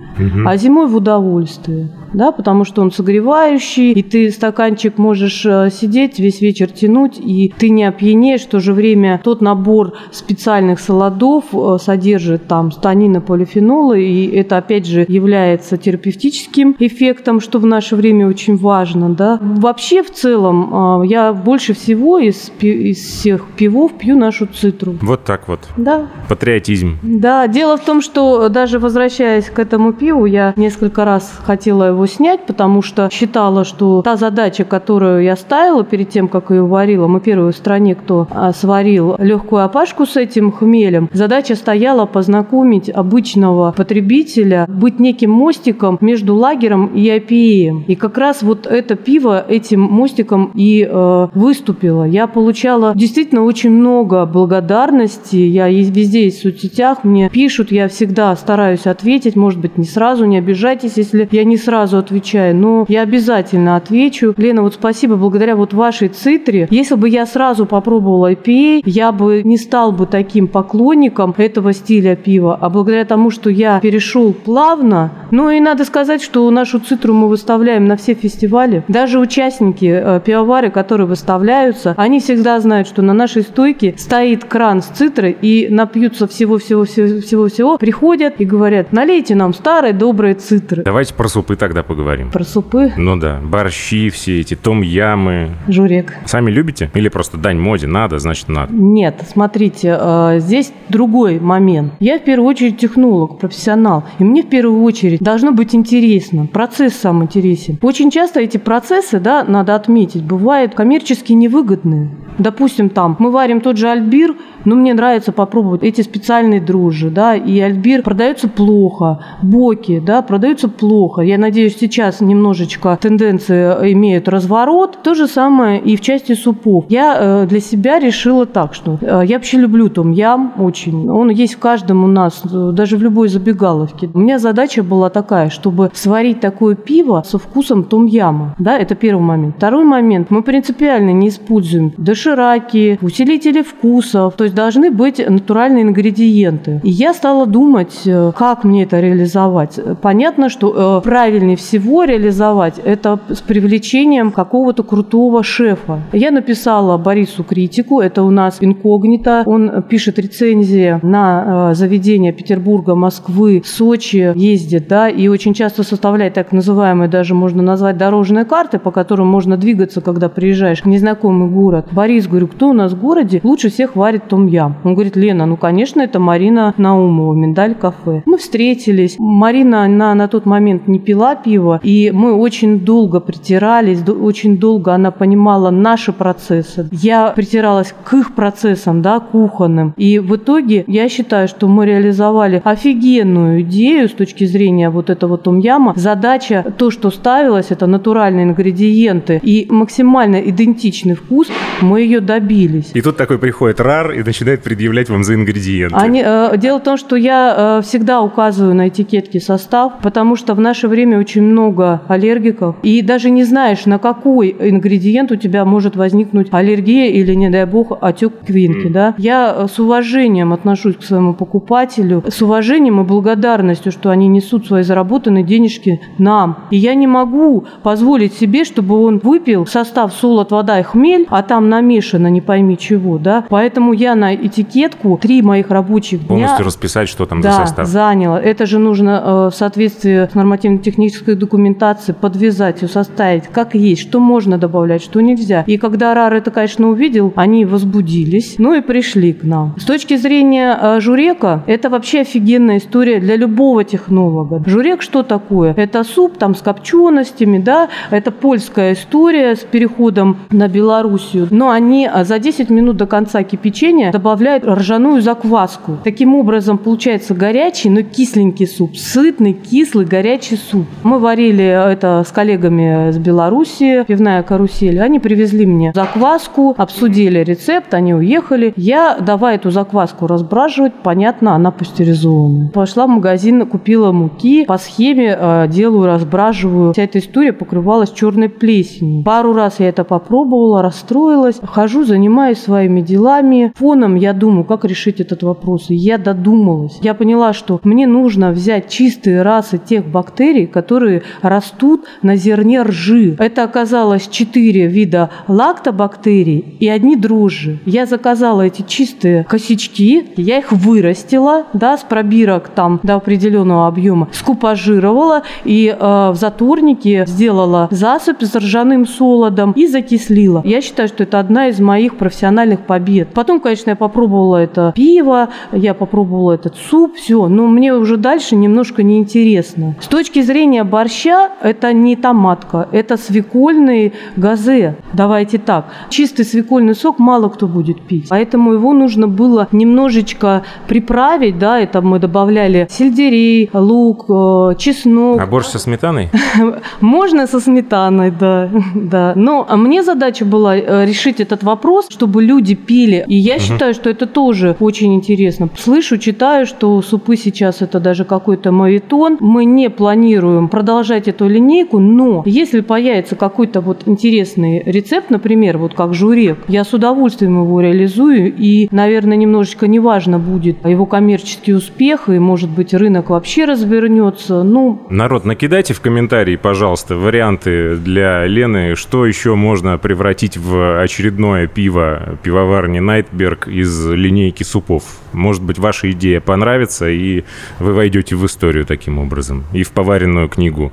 [0.45, 1.89] а зимой в удовольствие.
[2.13, 7.51] Да, потому что он согревающий, и ты стаканчик можешь э, сидеть весь вечер тянуть, и
[7.57, 8.41] ты не опьянеешь.
[8.41, 14.57] В то же время тот набор специальных солодов э, содержит там станины, полифенолы, и это
[14.57, 19.09] опять же является терапевтическим эффектом, что в наше время очень важно.
[19.09, 19.39] Да.
[19.41, 24.95] Вообще в целом э, я больше всего из, из всех пивов пью нашу цитру.
[25.01, 25.59] Вот так вот.
[25.77, 26.99] Да, Патриотизм.
[27.01, 32.05] да, дело в том, что даже возвращаясь к этому пиву, я несколько раз хотела его
[32.05, 37.07] снять, потому что считала, что та задача, которую я ставила перед тем, как ее варила,
[37.07, 42.89] мы первые в стране, кто а, сварил легкую опашку с этим хмелем, задача стояла познакомить
[42.89, 47.85] обычного потребителя, быть неким мостиком между лагером и IPA.
[47.87, 52.03] И как раз вот это пиво этим мостиком и э, выступило.
[52.03, 55.35] Я получала действительно очень много благодарности.
[55.35, 60.37] Я везде в соцсетях, мне пишут, я всегда стараюсь ответить, может быть, не сразу, не
[60.37, 64.33] обижайтесь, если я не сразу отвечаю, но я обязательно отвечу.
[64.37, 69.41] Лена, вот спасибо, благодаря вот вашей цитре, если бы я сразу попробовала IPA, я бы
[69.43, 75.11] не стал бы таким поклонником этого стиля пива, а благодаря тому, что я перешел плавно,
[75.31, 78.83] ну и надо сказать, что нашу цитру мы выставляем на все фестивали.
[78.87, 84.81] Даже участники э, пивовары, которые выставляются, они всегда знают, что на нашей стойке стоит кран
[84.81, 90.81] с цитрой и напьются всего-всего-всего-всего, приходят и говорят, налейте нам старой доброй цитры.
[90.83, 92.31] Давайте про супы тогда поговорим.
[92.31, 95.51] Про супы, Ну да, борщи все эти, том-ямы.
[95.67, 96.15] Журек.
[96.25, 96.89] Сами любите?
[96.95, 98.73] Или просто дань моде, надо, значит надо?
[98.73, 101.93] Нет, смотрите, э, здесь другой момент.
[101.99, 106.47] Я в первую очередь технолог, профессионал, и мне в первую очередь должно быть интересно.
[106.47, 107.77] Процесс сам интересен.
[107.83, 112.09] Очень часто эти процессы, да, надо отметить, бывают коммерчески невыгодные.
[112.39, 117.35] Допустим, там мы варим тот же альбир, но мне нравится попробовать эти специальные дрожжи, да,
[117.35, 121.21] и альбир продается плохо, боки, да, продаются плохо.
[121.21, 124.99] Я надеюсь, сейчас немножечко тенденции имеют разворот.
[125.03, 126.85] То же самое и в части супов.
[126.87, 131.09] Я э, для себя решила так, что э, я вообще люблю том-ям очень.
[131.09, 134.09] Он есть в каждом у нас, э, даже в любой забегаловке.
[134.13, 138.55] У меня задача была такая, чтобы сварить такое пиво со вкусом том-яма.
[138.57, 139.55] Да, это первый момент.
[139.57, 140.31] Второй момент.
[140.31, 143.32] Мы принципиально не используем дошираки, усилители
[143.63, 144.35] вкусов.
[144.35, 146.81] То есть должны быть натуральные ингредиенты.
[146.83, 149.79] И я стала думать, э, как мне это реализовать.
[150.01, 155.99] Понятно, что э, правильнее всего реализовать это с привлечением какого-то крутого шефа.
[156.13, 159.43] Я написала Борису критику, это у нас инкогнито.
[159.45, 166.33] Он пишет рецензии на э, заведения Петербурга, Москвы, Сочи, ездит, да, и очень часто составляет
[166.33, 171.49] так называемые, даже можно назвать дорожные карты, по которым можно двигаться, когда приезжаешь в незнакомый
[171.49, 171.87] город.
[171.91, 174.77] Борис, говорю, кто у нас в городе лучше всех варит том-ям?
[174.83, 178.23] Он говорит, Лена, ну, конечно, это Марина Наумова, Миндаль кафе.
[178.25, 179.15] Мы встретились.
[179.19, 184.93] Марина, она на тот момент не пила пиво, и мы очень долго притирались, очень долго
[184.93, 186.87] она понимала наши процессы.
[186.91, 189.93] Я притиралась к их процессам, да, кухонным.
[189.97, 195.37] И в итоге я считаю, что мы реализовали офигенную идею с точки зрения вот этого
[195.37, 195.93] том-яма.
[195.95, 201.47] Задача, то, что ставилось, это натуральные ингредиенты и максимально идентичный вкус,
[201.81, 202.91] мы ее добились.
[202.93, 205.95] И тут тут такой приходит РАР и начинает предъявлять вам за ингредиенты?
[205.95, 210.55] Они, э, дело в том, что я э, всегда указываю на этикетке состав, потому что
[210.55, 215.65] в наше время очень много аллергиков, и даже не знаешь, на какой ингредиент у тебя
[215.65, 218.87] может возникнуть аллергия или, не дай бог, отек квинки.
[218.87, 218.91] Mm.
[218.91, 219.15] Да?
[219.17, 224.65] Я э, с уважением отношусь к своему покупателю, с уважением и благодарностью, что они несут
[224.65, 226.65] свои заработанные денежки нам.
[226.71, 231.43] И я не могу позволить себе, чтобы он выпил состав солод, вода и хмель, а
[231.43, 233.02] там намешано не пойми чего.
[233.19, 233.45] Да?
[233.49, 236.27] Поэтому я на этикетку три моих рабочих дня...
[236.27, 237.87] Полностью расписать, что там да, за состав.
[237.87, 238.39] заняла.
[238.39, 244.19] Это же нужно э, в соответствии с нормативно-технической документацией подвязать ее, составить, как есть, что
[244.19, 245.63] можно добавлять, что нельзя.
[245.67, 249.75] И когда РАР это, конечно, увидел, они возбудились, ну и пришли к нам.
[249.77, 254.63] С точки зрения э, журека, это вообще офигенная история для любого технолога.
[254.65, 255.73] Журек что такое?
[255.75, 261.47] Это суп там с копченостями, да, это польская история с переходом на Белоруссию.
[261.51, 265.99] Но они э, за 10 минут до конца кипячения добавляют ржаную закваску.
[266.03, 268.97] Таким образом, получается горячий, но кисленький суп.
[268.97, 270.85] Сытный, кислый, горячий суп.
[271.03, 274.99] Мы варили это с коллегами с Беларуси, пивная карусель.
[274.99, 278.73] Они привезли мне закваску, обсудили рецепт, они уехали.
[278.75, 282.71] Я, давай эту закваску разбраживать, понятно, она пастеризованная.
[282.71, 286.93] Пошла в магазин, купила муки, по схеме э, делаю, разбраживаю.
[286.93, 289.23] Вся эта история покрывалась черной плесенью.
[289.23, 291.59] Пару раз я это попробовала, расстроилась.
[291.63, 293.71] Хожу, занимаюсь своими делами.
[293.75, 295.91] Фоном я думаю, как решить этот вопрос.
[295.91, 296.97] И я додумалась.
[297.03, 303.35] Я поняла, что мне нужно взять чистые расы тех бактерий, которые растут на зерне ржи.
[303.37, 307.77] Это оказалось четыре вида лактобактерий и одни дрожжи.
[307.85, 314.29] Я заказала эти чистые косячки, я их вырастила, да, с пробирок там до определенного объема,
[314.31, 320.63] скупажировала и э, в затворнике сделала засыпь с ржаным солодом и закислила.
[320.65, 323.29] Я считаю, что это одна из моих профессиональных побед.
[323.33, 328.55] Потом, конечно, я попробовала это пиво, я попробовала этот суп, все, но мне уже дальше
[328.55, 329.95] немножко неинтересно.
[329.99, 334.95] С точки зрения борща, это не томатка, это свекольный газе.
[335.13, 335.85] Давайте так.
[336.09, 338.27] Чистый свекольный сок мало кто будет пить.
[338.29, 345.41] Поэтому его нужно было немножечко приправить, да, это мы добавляли сельдерей, лук, э, чеснок.
[345.41, 346.29] А борщ со сметаной?
[347.01, 349.33] Можно со сметаной, да, да.
[349.35, 353.25] Но мне задача была э, решить этот вопрос, чтобы люди пили.
[353.27, 355.69] И я считаю, что это тоже очень интересно.
[355.77, 359.37] Слышу, читаю, что супы сейчас это даже какой-то мавитон.
[359.39, 365.93] Мы не планируем продолжать эту линейку, но если появится какой-то вот интересный рецепт, например, вот
[365.93, 372.29] как журек, я с удовольствием его реализую, и, наверное, немножечко неважно будет его коммерческий успех,
[372.29, 374.63] и, может быть, рынок вообще развернется.
[374.63, 375.01] Ну...
[375.09, 382.37] Народ, накидайте в комментарии, пожалуйста, варианты для Лены, что еще можно превратить в очередное пиво
[382.43, 385.03] пивоварни Найтберг из линейки супов.
[385.31, 387.43] Может быть, ваша идея понравится, и
[387.79, 390.91] вы войдете в историю таким образом, и в поваренную книгу.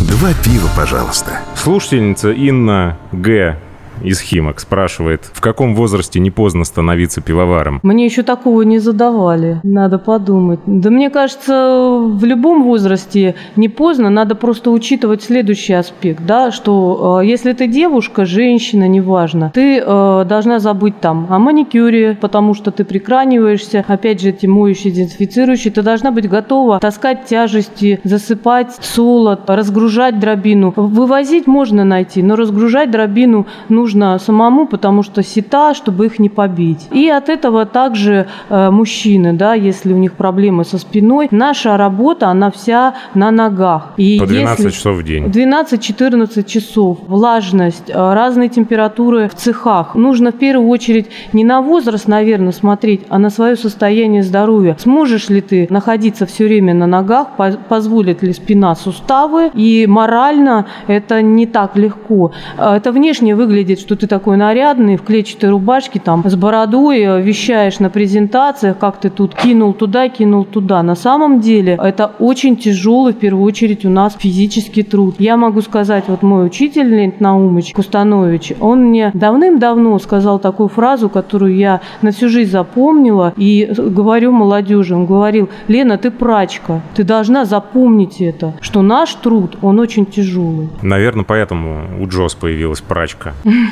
[0.00, 1.40] Два пива, пожалуйста.
[1.54, 3.56] Слушательница Инна Г
[4.02, 7.80] из Химок спрашивает, в каком возрасте не поздно становиться пивоваром?
[7.82, 9.60] Мне еще такого не задавали.
[9.62, 10.60] Надо подумать.
[10.66, 14.10] Да мне кажется, в любом возрасте не поздно.
[14.10, 20.24] Надо просто учитывать следующий аспект, да, что э, если ты девушка, женщина, неважно, ты э,
[20.28, 25.72] должна забыть там о маникюре, потому что ты прикраниваешься, опять же, эти моющие, дезинфицирующие.
[25.72, 30.72] Ты должна быть готова таскать тяжести, засыпать солод, разгружать дробину.
[30.76, 36.28] Вывозить можно найти, но разгружать дробину нужно нужно самому, потому что сита, чтобы их не
[36.28, 36.88] побить.
[36.90, 42.28] И от этого также э, мужчины, да, если у них проблемы со спиной, наша работа,
[42.28, 43.92] она вся на ногах.
[43.96, 44.70] И По 12 если...
[44.70, 45.26] часов в день.
[45.26, 46.98] 12-14 часов.
[47.06, 49.94] Влажность, э, разные температуры в цехах.
[49.94, 54.76] Нужно в первую очередь не на возраст, наверное, смотреть, а на свое состояние здоровья.
[54.80, 57.28] Сможешь ли ты находиться все время на ногах,
[57.68, 62.32] позволит ли спина суставы, и морально это не так легко.
[62.58, 67.00] Э, это внешне выглядит выглядеть, что ты такой нарядный, в клетчатой рубашке, там, с бородой,
[67.00, 70.82] э, вещаешь на презентациях, как ты тут кинул туда, кинул туда.
[70.82, 75.16] На самом деле это очень тяжелый, в первую очередь, у нас физический труд.
[75.18, 81.08] Я могу сказать, вот мой учитель Леонид Наумович Кустанович, он мне давным-давно сказал такую фразу,
[81.08, 87.04] которую я на всю жизнь запомнила, и говорю молодежи, он говорил, Лена, ты прачка, ты
[87.04, 90.68] должна запомнить это, что наш труд, он очень тяжелый.
[90.82, 93.34] Наверное, поэтому у Джос появилась прачка.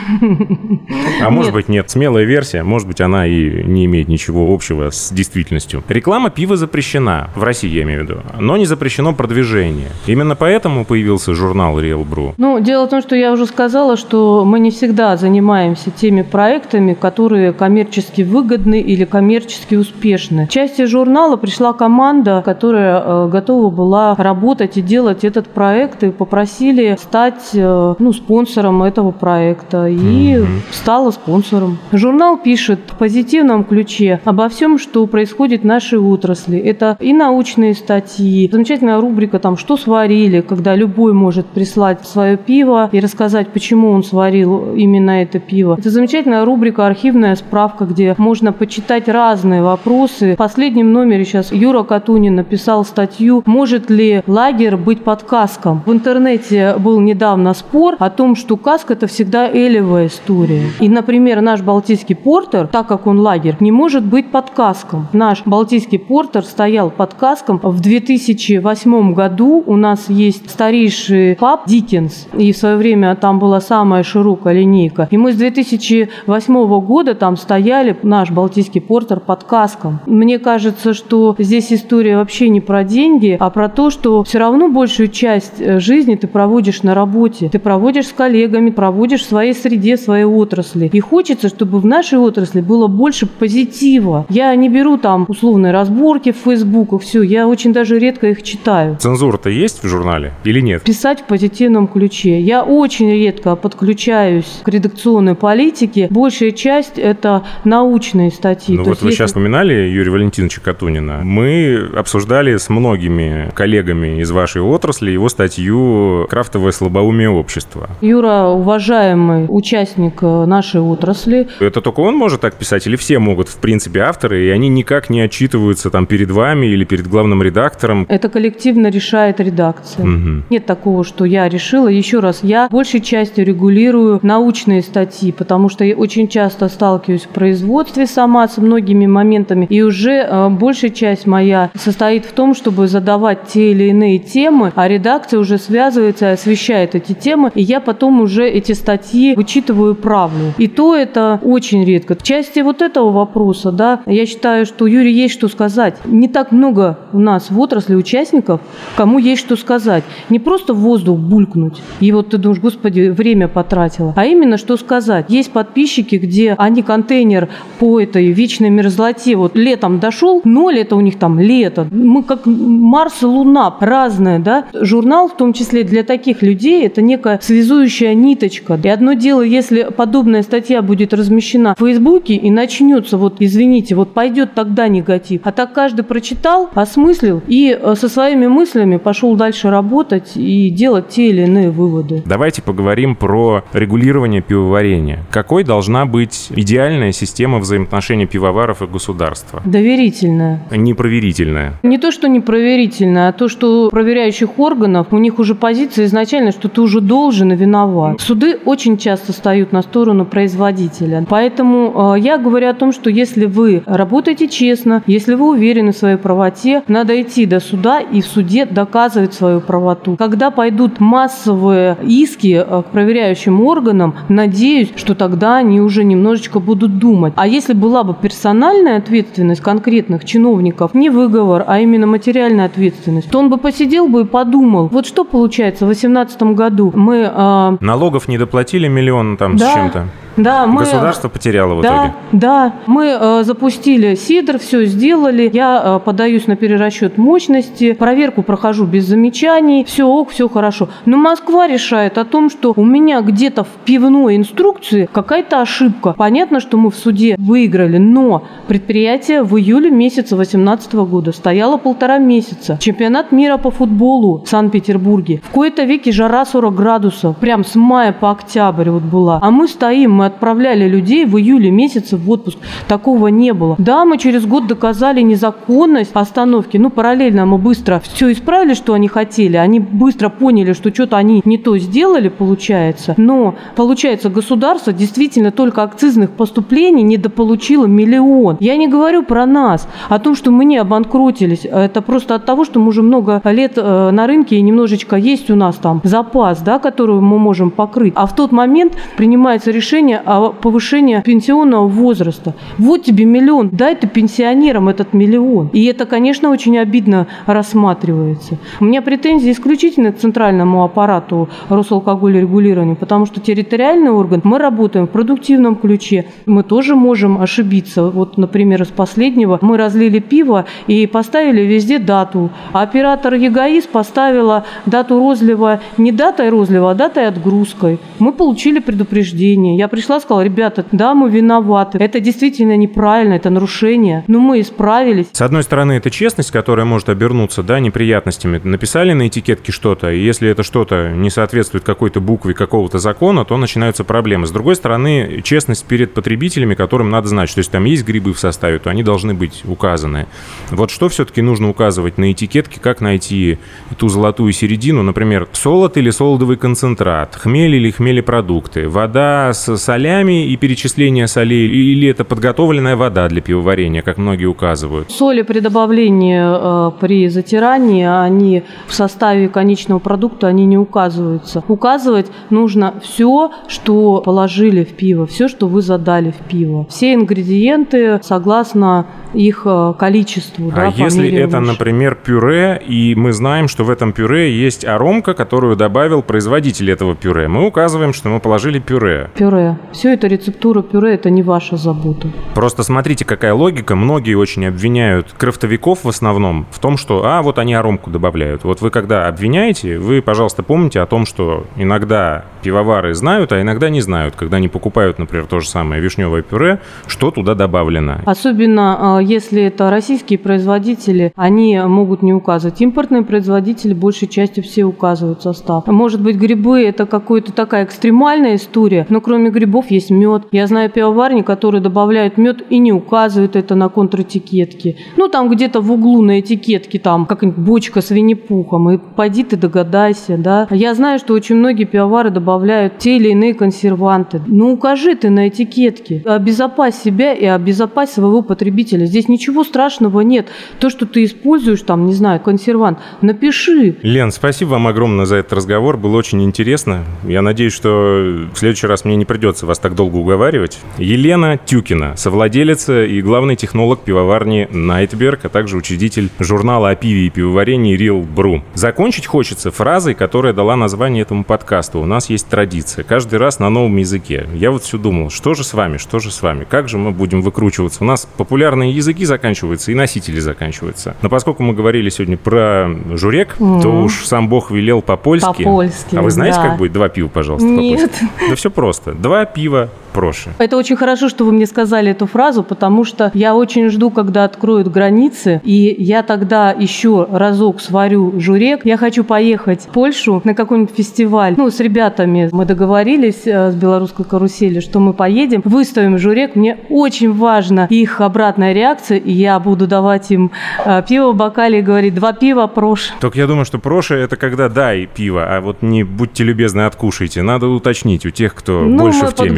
[1.23, 1.91] А может быть нет.
[1.91, 5.83] Смелая версия, может быть она и не имеет ничего общего с действительностью.
[5.89, 9.89] Реклама пива запрещена, в России я имею в виду, но не запрещено продвижение.
[10.07, 12.35] Именно поэтому появился журнал Real Brew.
[12.37, 16.95] Ну, дело в том, что я уже сказала, что мы не всегда занимаемся теми проектами,
[16.95, 20.47] которые коммерчески выгодны или коммерчески успешны.
[20.47, 26.11] В части журнала пришла команда, которая э, готова была работать и делать этот проект, и
[26.11, 29.84] попросили стать э, ну, спонсором этого проекта.
[29.89, 30.47] И mm-hmm.
[30.71, 31.79] стала спонсором.
[31.93, 36.59] Журнал пишет в позитивном ключе обо всем, что происходит в нашей отрасли.
[36.59, 42.89] Это и научные статьи, замечательная рубрика там «Что сварили», когда любой может прислать свое пиво
[42.93, 45.77] и рассказать, почему он сварил именно это пиво.
[45.79, 50.35] Это замечательная рубрика «Архивная справка», где можно почитать разные вопросы.
[50.35, 55.83] В последнем номере сейчас Юра Катунин написал статью «Может ли лагерь быть под каском?».
[55.87, 60.71] В интернете был недавно спор о том, что каск– это всегда элевая история.
[60.81, 65.09] И, например, наш Балтийский портер, так как он лагерь, не может быть под каском.
[65.13, 67.61] Наш Балтийский портер стоял под каском.
[67.63, 73.61] В 2008 году у нас есть старейший паб Диккенс, и в свое время там была
[73.61, 75.09] самая широкая линейка.
[75.11, 80.01] И мы с 2008 года там стояли, наш Балтийский портер, под каском.
[80.07, 84.69] Мне кажется, что здесь история вообще не про деньги, а про то, что все равно
[84.69, 87.49] большую часть э, жизни ты проводишь на работе.
[87.49, 90.91] Ты проводишь с коллегами, проводишь в своей среде, своей отрасли.
[90.93, 94.27] И хочется, чтобы в нашей отрасли было больше позитива.
[94.29, 98.97] Я не беру там условные разборки в фейсбуках, все, я очень даже редко их читаю.
[99.01, 100.83] Цензура-то есть в журнале или нет?
[100.83, 102.41] Писать в позитивном ключе.
[102.41, 106.09] Я очень редко подключаюсь к редакционной политике.
[106.11, 108.77] Большая часть это научные статьи.
[108.77, 109.17] Ну вот вы если...
[109.17, 111.21] сейчас упоминали Юрия Валентиновича Катунина.
[111.25, 117.89] Мы обсуждали с многими коллегами из вашей отрасли его статью «Крафтовое слабоумие общества».
[118.03, 121.49] Юра уважаемый участник э, нашей отрасли.
[121.61, 125.11] Это только он может так писать или все могут, в принципе, авторы, и они никак
[125.11, 128.07] не отчитываются там перед вами или перед главным редактором?
[128.09, 130.05] Это коллективно решает редакция.
[130.05, 130.45] Угу.
[130.51, 131.89] Нет такого, что я решила.
[131.89, 137.29] Еще раз, я большей частью регулирую научные статьи, потому что я очень часто сталкиваюсь в
[137.29, 142.89] производстве сама с многими моментами, и уже э, большая часть моя состоит в том, чтобы
[142.89, 147.81] задавать те или иные темы, а редакция уже связывается и освещает эти темы, и я
[147.81, 150.53] потом уже эти статьи вычитываю правду.
[150.59, 152.15] И то это очень редко.
[152.15, 155.97] В части вот этого вопроса, да, я считаю, что Юрий есть что сказать.
[156.05, 158.61] Не так много у нас в отрасли участников,
[158.97, 160.05] кому есть что сказать.
[160.29, 164.77] Не просто в воздух булькнуть, и вот ты думаешь, господи, время потратила, а именно что
[164.77, 165.27] сказать.
[165.29, 171.01] Есть подписчики, где они контейнер по этой вечной мерзлоте, вот летом дошел, ноль это у
[171.01, 171.87] них там лето.
[171.91, 174.67] Мы как Марс и Луна, разные, да.
[174.73, 178.79] Журнал, в том числе для таких людей, это некая связующая ниточка.
[178.83, 184.13] И одно дело, если подобная статья будет размещена в Фейсбуке и начнется, вот извините, вот
[184.13, 185.41] пойдет тогда негатив.
[185.45, 191.09] А так каждый прочитал, осмыслил и э, со своими мыслями пошел дальше работать и делать
[191.09, 192.23] те или иные выводы.
[192.27, 195.21] Давайте поговорим про регулирование пивоварения.
[195.31, 199.63] Какой должна быть идеальная система взаимоотношений пивоваров и государства?
[199.65, 200.61] Доверительная.
[200.71, 201.81] Непроверительная.
[201.83, 206.69] Не то, что непроверительная, а то, что проверяющих органов, у них уже позиция изначально, что
[206.69, 208.21] ты уже должен и виноват.
[208.21, 211.25] Суды очень часто встают на сторону производителя.
[211.29, 215.97] Поэтому э, я говорю о том, что если вы работаете честно, если вы уверены в
[215.97, 220.17] своей правоте, надо идти до суда и в суде доказывать свою правоту.
[220.17, 226.99] Когда пойдут массовые иски э, к проверяющим органам, надеюсь, что тогда они уже немножечко будут
[226.99, 227.33] думать.
[227.37, 233.39] А если была бы персональная ответственность конкретных чиновников, не выговор, а именно материальная ответственность, то
[233.39, 237.31] он бы посидел бы и подумал, вот что получается в 2018 году мы...
[237.33, 237.77] Э...
[237.81, 239.04] Налогов не доплатили миллион
[239.37, 240.09] там да, с чем-то.
[240.37, 240.81] Да, мы...
[240.81, 242.15] Государство потеряло в да, итоге.
[242.33, 245.51] Да, мы э, запустили сидр, все сделали.
[245.53, 250.89] Я э, подаюсь на перерасчет мощности, проверку прохожу без замечаний, все ок, все хорошо.
[251.07, 256.15] Но Москва решает о том, что у меня где-то в пивной инструкции какая-то ошибка.
[256.17, 262.19] Понятно, что мы в суде выиграли, но предприятие в июле месяца 2018 года стояло полтора
[262.19, 262.79] месяца.
[262.81, 265.41] Чемпионат мира по футболу в Санкт-Петербурге.
[265.45, 269.39] В кои-то веке жара 40 градусов, прям с мая по октябрь вот была.
[269.41, 272.59] А мы стоим, мы отправляли людей в июле месяце в отпуск.
[272.89, 273.77] Такого не было.
[273.79, 276.77] Да, мы через год доказали незаконность остановки.
[276.77, 279.57] Ну, параллельно мы быстро все исправили, что они хотели.
[279.57, 283.15] Они быстро поняли, что что-то они не то сделали, получается.
[283.17, 288.57] Но, получается, государство действительно только акцизных поступлений недополучило миллион.
[288.61, 291.65] Я не говорю про нас, о том, что мы не обанкротились.
[291.65, 295.51] Это просто от того, что мы уже много лет э, на рынке и немножечко есть
[295.51, 298.13] у нас там запас, да, который мы можем покрыть.
[298.17, 302.55] А в тот момент принимается решение о повышении пенсионного возраста.
[302.79, 305.71] Вот тебе миллион, дай ты пенсионерам этот миллион.
[305.73, 308.59] И это, конечно, очень обидно рассматривается.
[308.81, 315.11] У меня претензии исключительно к центральному аппарату Росалкогольрегулирования, потому что территориальный орган, мы работаем в
[315.11, 318.11] продуктивном ключе, мы тоже можем ошибиться.
[318.11, 322.51] Вот, например, из последнего мы разлили пиво и поставили везде дату.
[322.73, 327.99] А оператор ЕГАИС поставила дату розлива не датой розлива, а датой отгрузкой.
[328.19, 329.77] Мы получили предупреждение.
[329.77, 331.99] Я пришла и сказала, ребята, да, мы виноваты.
[331.99, 334.25] Это действительно неправильно, это нарушение.
[334.27, 335.27] Но мы исправились.
[335.33, 338.61] С одной стороны, это честность, которая может обернуться да, неприятностями.
[338.63, 343.57] Написали на этикетке что-то, и если это что-то не соответствует какой-то букве какого-то закона, то
[343.57, 344.47] начинаются проблемы.
[344.47, 348.39] С другой стороны, честность перед потребителями, которым надо знать, что если там есть грибы в
[348.39, 350.27] составе, то они должны быть указаны.
[350.71, 353.59] Вот что все-таки нужно указывать на этикетке, как найти
[353.97, 360.57] ту золотую середину, например, солод или солодовый концентрат, хмель или хмелепродукты, вода с солями и
[360.57, 365.11] перечисление солей, или это подготовленная вода для пивоварения, как многие указывают?
[365.11, 371.63] Соли при добавлении, э, при затирании, они в составе конечного продукта, они не указываются.
[371.69, 376.87] Указывать нужно все, что положили в пиво, все, что вы задали в пиво.
[376.91, 380.71] Все ингредиенты согласно их э, количеству.
[380.73, 381.73] А да, если это, выше.
[381.73, 387.15] например, пюре, и мы знаем, что в этом пюре есть аромка, которую добавил производитель этого
[387.15, 389.31] пюре, мы указываем, что мы положили пюре.
[389.37, 389.77] Пюре.
[389.93, 392.29] Все это рецептура пюре, это не ваша забота.
[392.55, 393.97] Просто смотрите, какая логика.
[393.97, 398.65] Многие очень обвиняют крафтовиков в основном в том, что, а, вот они аромку добавляют.
[398.65, 403.91] Вот вы когда обвиняете, вы, пожалуйста, помните о том, что иногда пивовары знают, а иногда
[403.91, 408.21] не знают, когда они покупают, например, то же самое вишневое пюре, что туда добавлено.
[408.25, 412.81] Особенно э, если это российские производители, они могут не указывать.
[412.81, 415.87] Импортные производители большей частью все указывают состав.
[415.87, 420.45] Может быть, грибы это какая-то такая экстремальная история, но кроме грибов есть мед.
[420.53, 424.97] Я знаю пивоварни, которые добавляют мед и не указывают это на контратикетке.
[425.17, 429.57] Ну, там где-то в углу на этикетке, там как-нибудь бочка с винни-пухом, и пойди ты
[429.57, 430.67] догадайся, да.
[430.71, 434.41] Я знаю, что очень многие пивовары добавляют те или иные консерванты.
[434.47, 436.23] Ну, укажи ты на этикетке.
[436.25, 439.07] Обезопась себя и обезопась своего потребителя.
[439.07, 440.49] Здесь ничего страшного нет.
[440.79, 443.97] То, что ты используешь, там, не знаю, консервант, напиши.
[444.03, 445.97] Лен, спасибо вам огромное за этот разговор.
[445.97, 447.05] Было очень интересно.
[447.27, 450.79] Я надеюсь, что в следующий раз мне не придется вас так долго уговаривать.
[450.99, 457.31] Елена Тюкина, совладелица и главный технолог пивоварни Найтберг, а также учредитель журнала о пиве и
[457.31, 458.63] пивоварении Real Brew.
[458.75, 462.01] Закончить хочется фразой, которая дала название этому подкасту.
[462.01, 463.05] У нас есть традиция.
[463.05, 464.47] Каждый раз на новом языке.
[464.55, 466.65] Я вот все думал, что же с вами, что же с вами?
[466.69, 468.03] Как же мы будем выкручиваться?
[468.03, 471.17] У нас популярные языки заканчиваются и носители заканчиваются.
[471.23, 475.65] Но поскольку мы говорили сегодня про журек, то уж сам Бог велел по-польски.
[475.65, 476.69] По-польски, А вы знаете, да.
[476.69, 478.13] как будет два пива, пожалуйста, Нет.
[478.49, 479.13] Да все просто.
[479.13, 480.51] Два пива проще.
[480.59, 484.45] Это очень хорошо, что вы мне сказали эту фразу, потому что я очень жду, когда
[484.45, 488.87] откроют границы, и я тогда еще разок сварю журек.
[488.87, 491.55] Я хочу поехать в Польшу на какой-нибудь фестиваль.
[491.57, 496.55] Ну, с ребятами мы договорились э, с белорусской карусели, что мы поедем, выставим журек.
[496.55, 500.53] Мне очень важна их обратная реакция, и я буду давать им
[500.85, 503.13] э, пиво в бокале и говорить, два пива прош.
[503.21, 507.43] Только я думаю, что проще это когда дай пиво, а вот не будьте любезны, откушайте.
[507.43, 509.51] Надо уточнить у тех, кто Ну, больше мы в теме.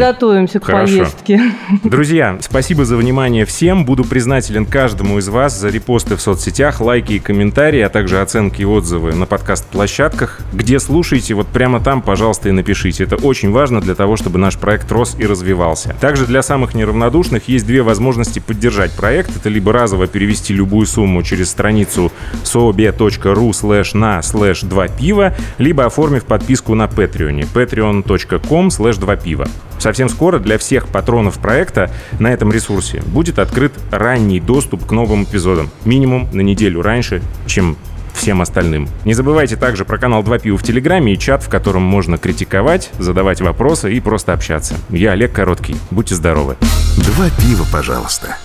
[0.46, 0.98] Подготовимся к Хорошо.
[0.98, 1.40] поездке.
[1.84, 3.84] Друзья, спасибо за внимание всем.
[3.84, 8.62] Буду признателен каждому из вас за репосты в соцсетях, лайки и комментарии, а также оценки
[8.62, 10.40] и отзывы на подкаст-площадках.
[10.52, 13.04] Где слушаете, вот прямо там, пожалуйста, и напишите.
[13.04, 15.94] Это очень важно для того, чтобы наш проект рос и развивался.
[16.00, 19.36] Также для самых неравнодушных есть две возможности поддержать проект.
[19.36, 22.12] Это либо разово перевести любую сумму через страницу
[22.44, 27.46] sobe.ru slash на slash 2 пива, либо оформив подписку на Patreon.
[27.52, 29.46] patreon.com slash 2 пива.
[29.78, 35.24] Совсем скоро для всех патронов проекта на этом ресурсе будет открыт ранний доступ к новым
[35.24, 35.70] эпизодам.
[35.84, 37.76] Минимум на неделю раньше, чем
[38.16, 38.88] всем остальным.
[39.04, 42.90] Не забывайте также про канал 2 пива в Телеграме и чат, в котором можно критиковать,
[42.98, 44.74] задавать вопросы и просто общаться.
[44.88, 45.76] Я Олег Короткий.
[45.90, 46.56] Будьте здоровы.
[46.96, 48.36] Два пива, пожалуйста.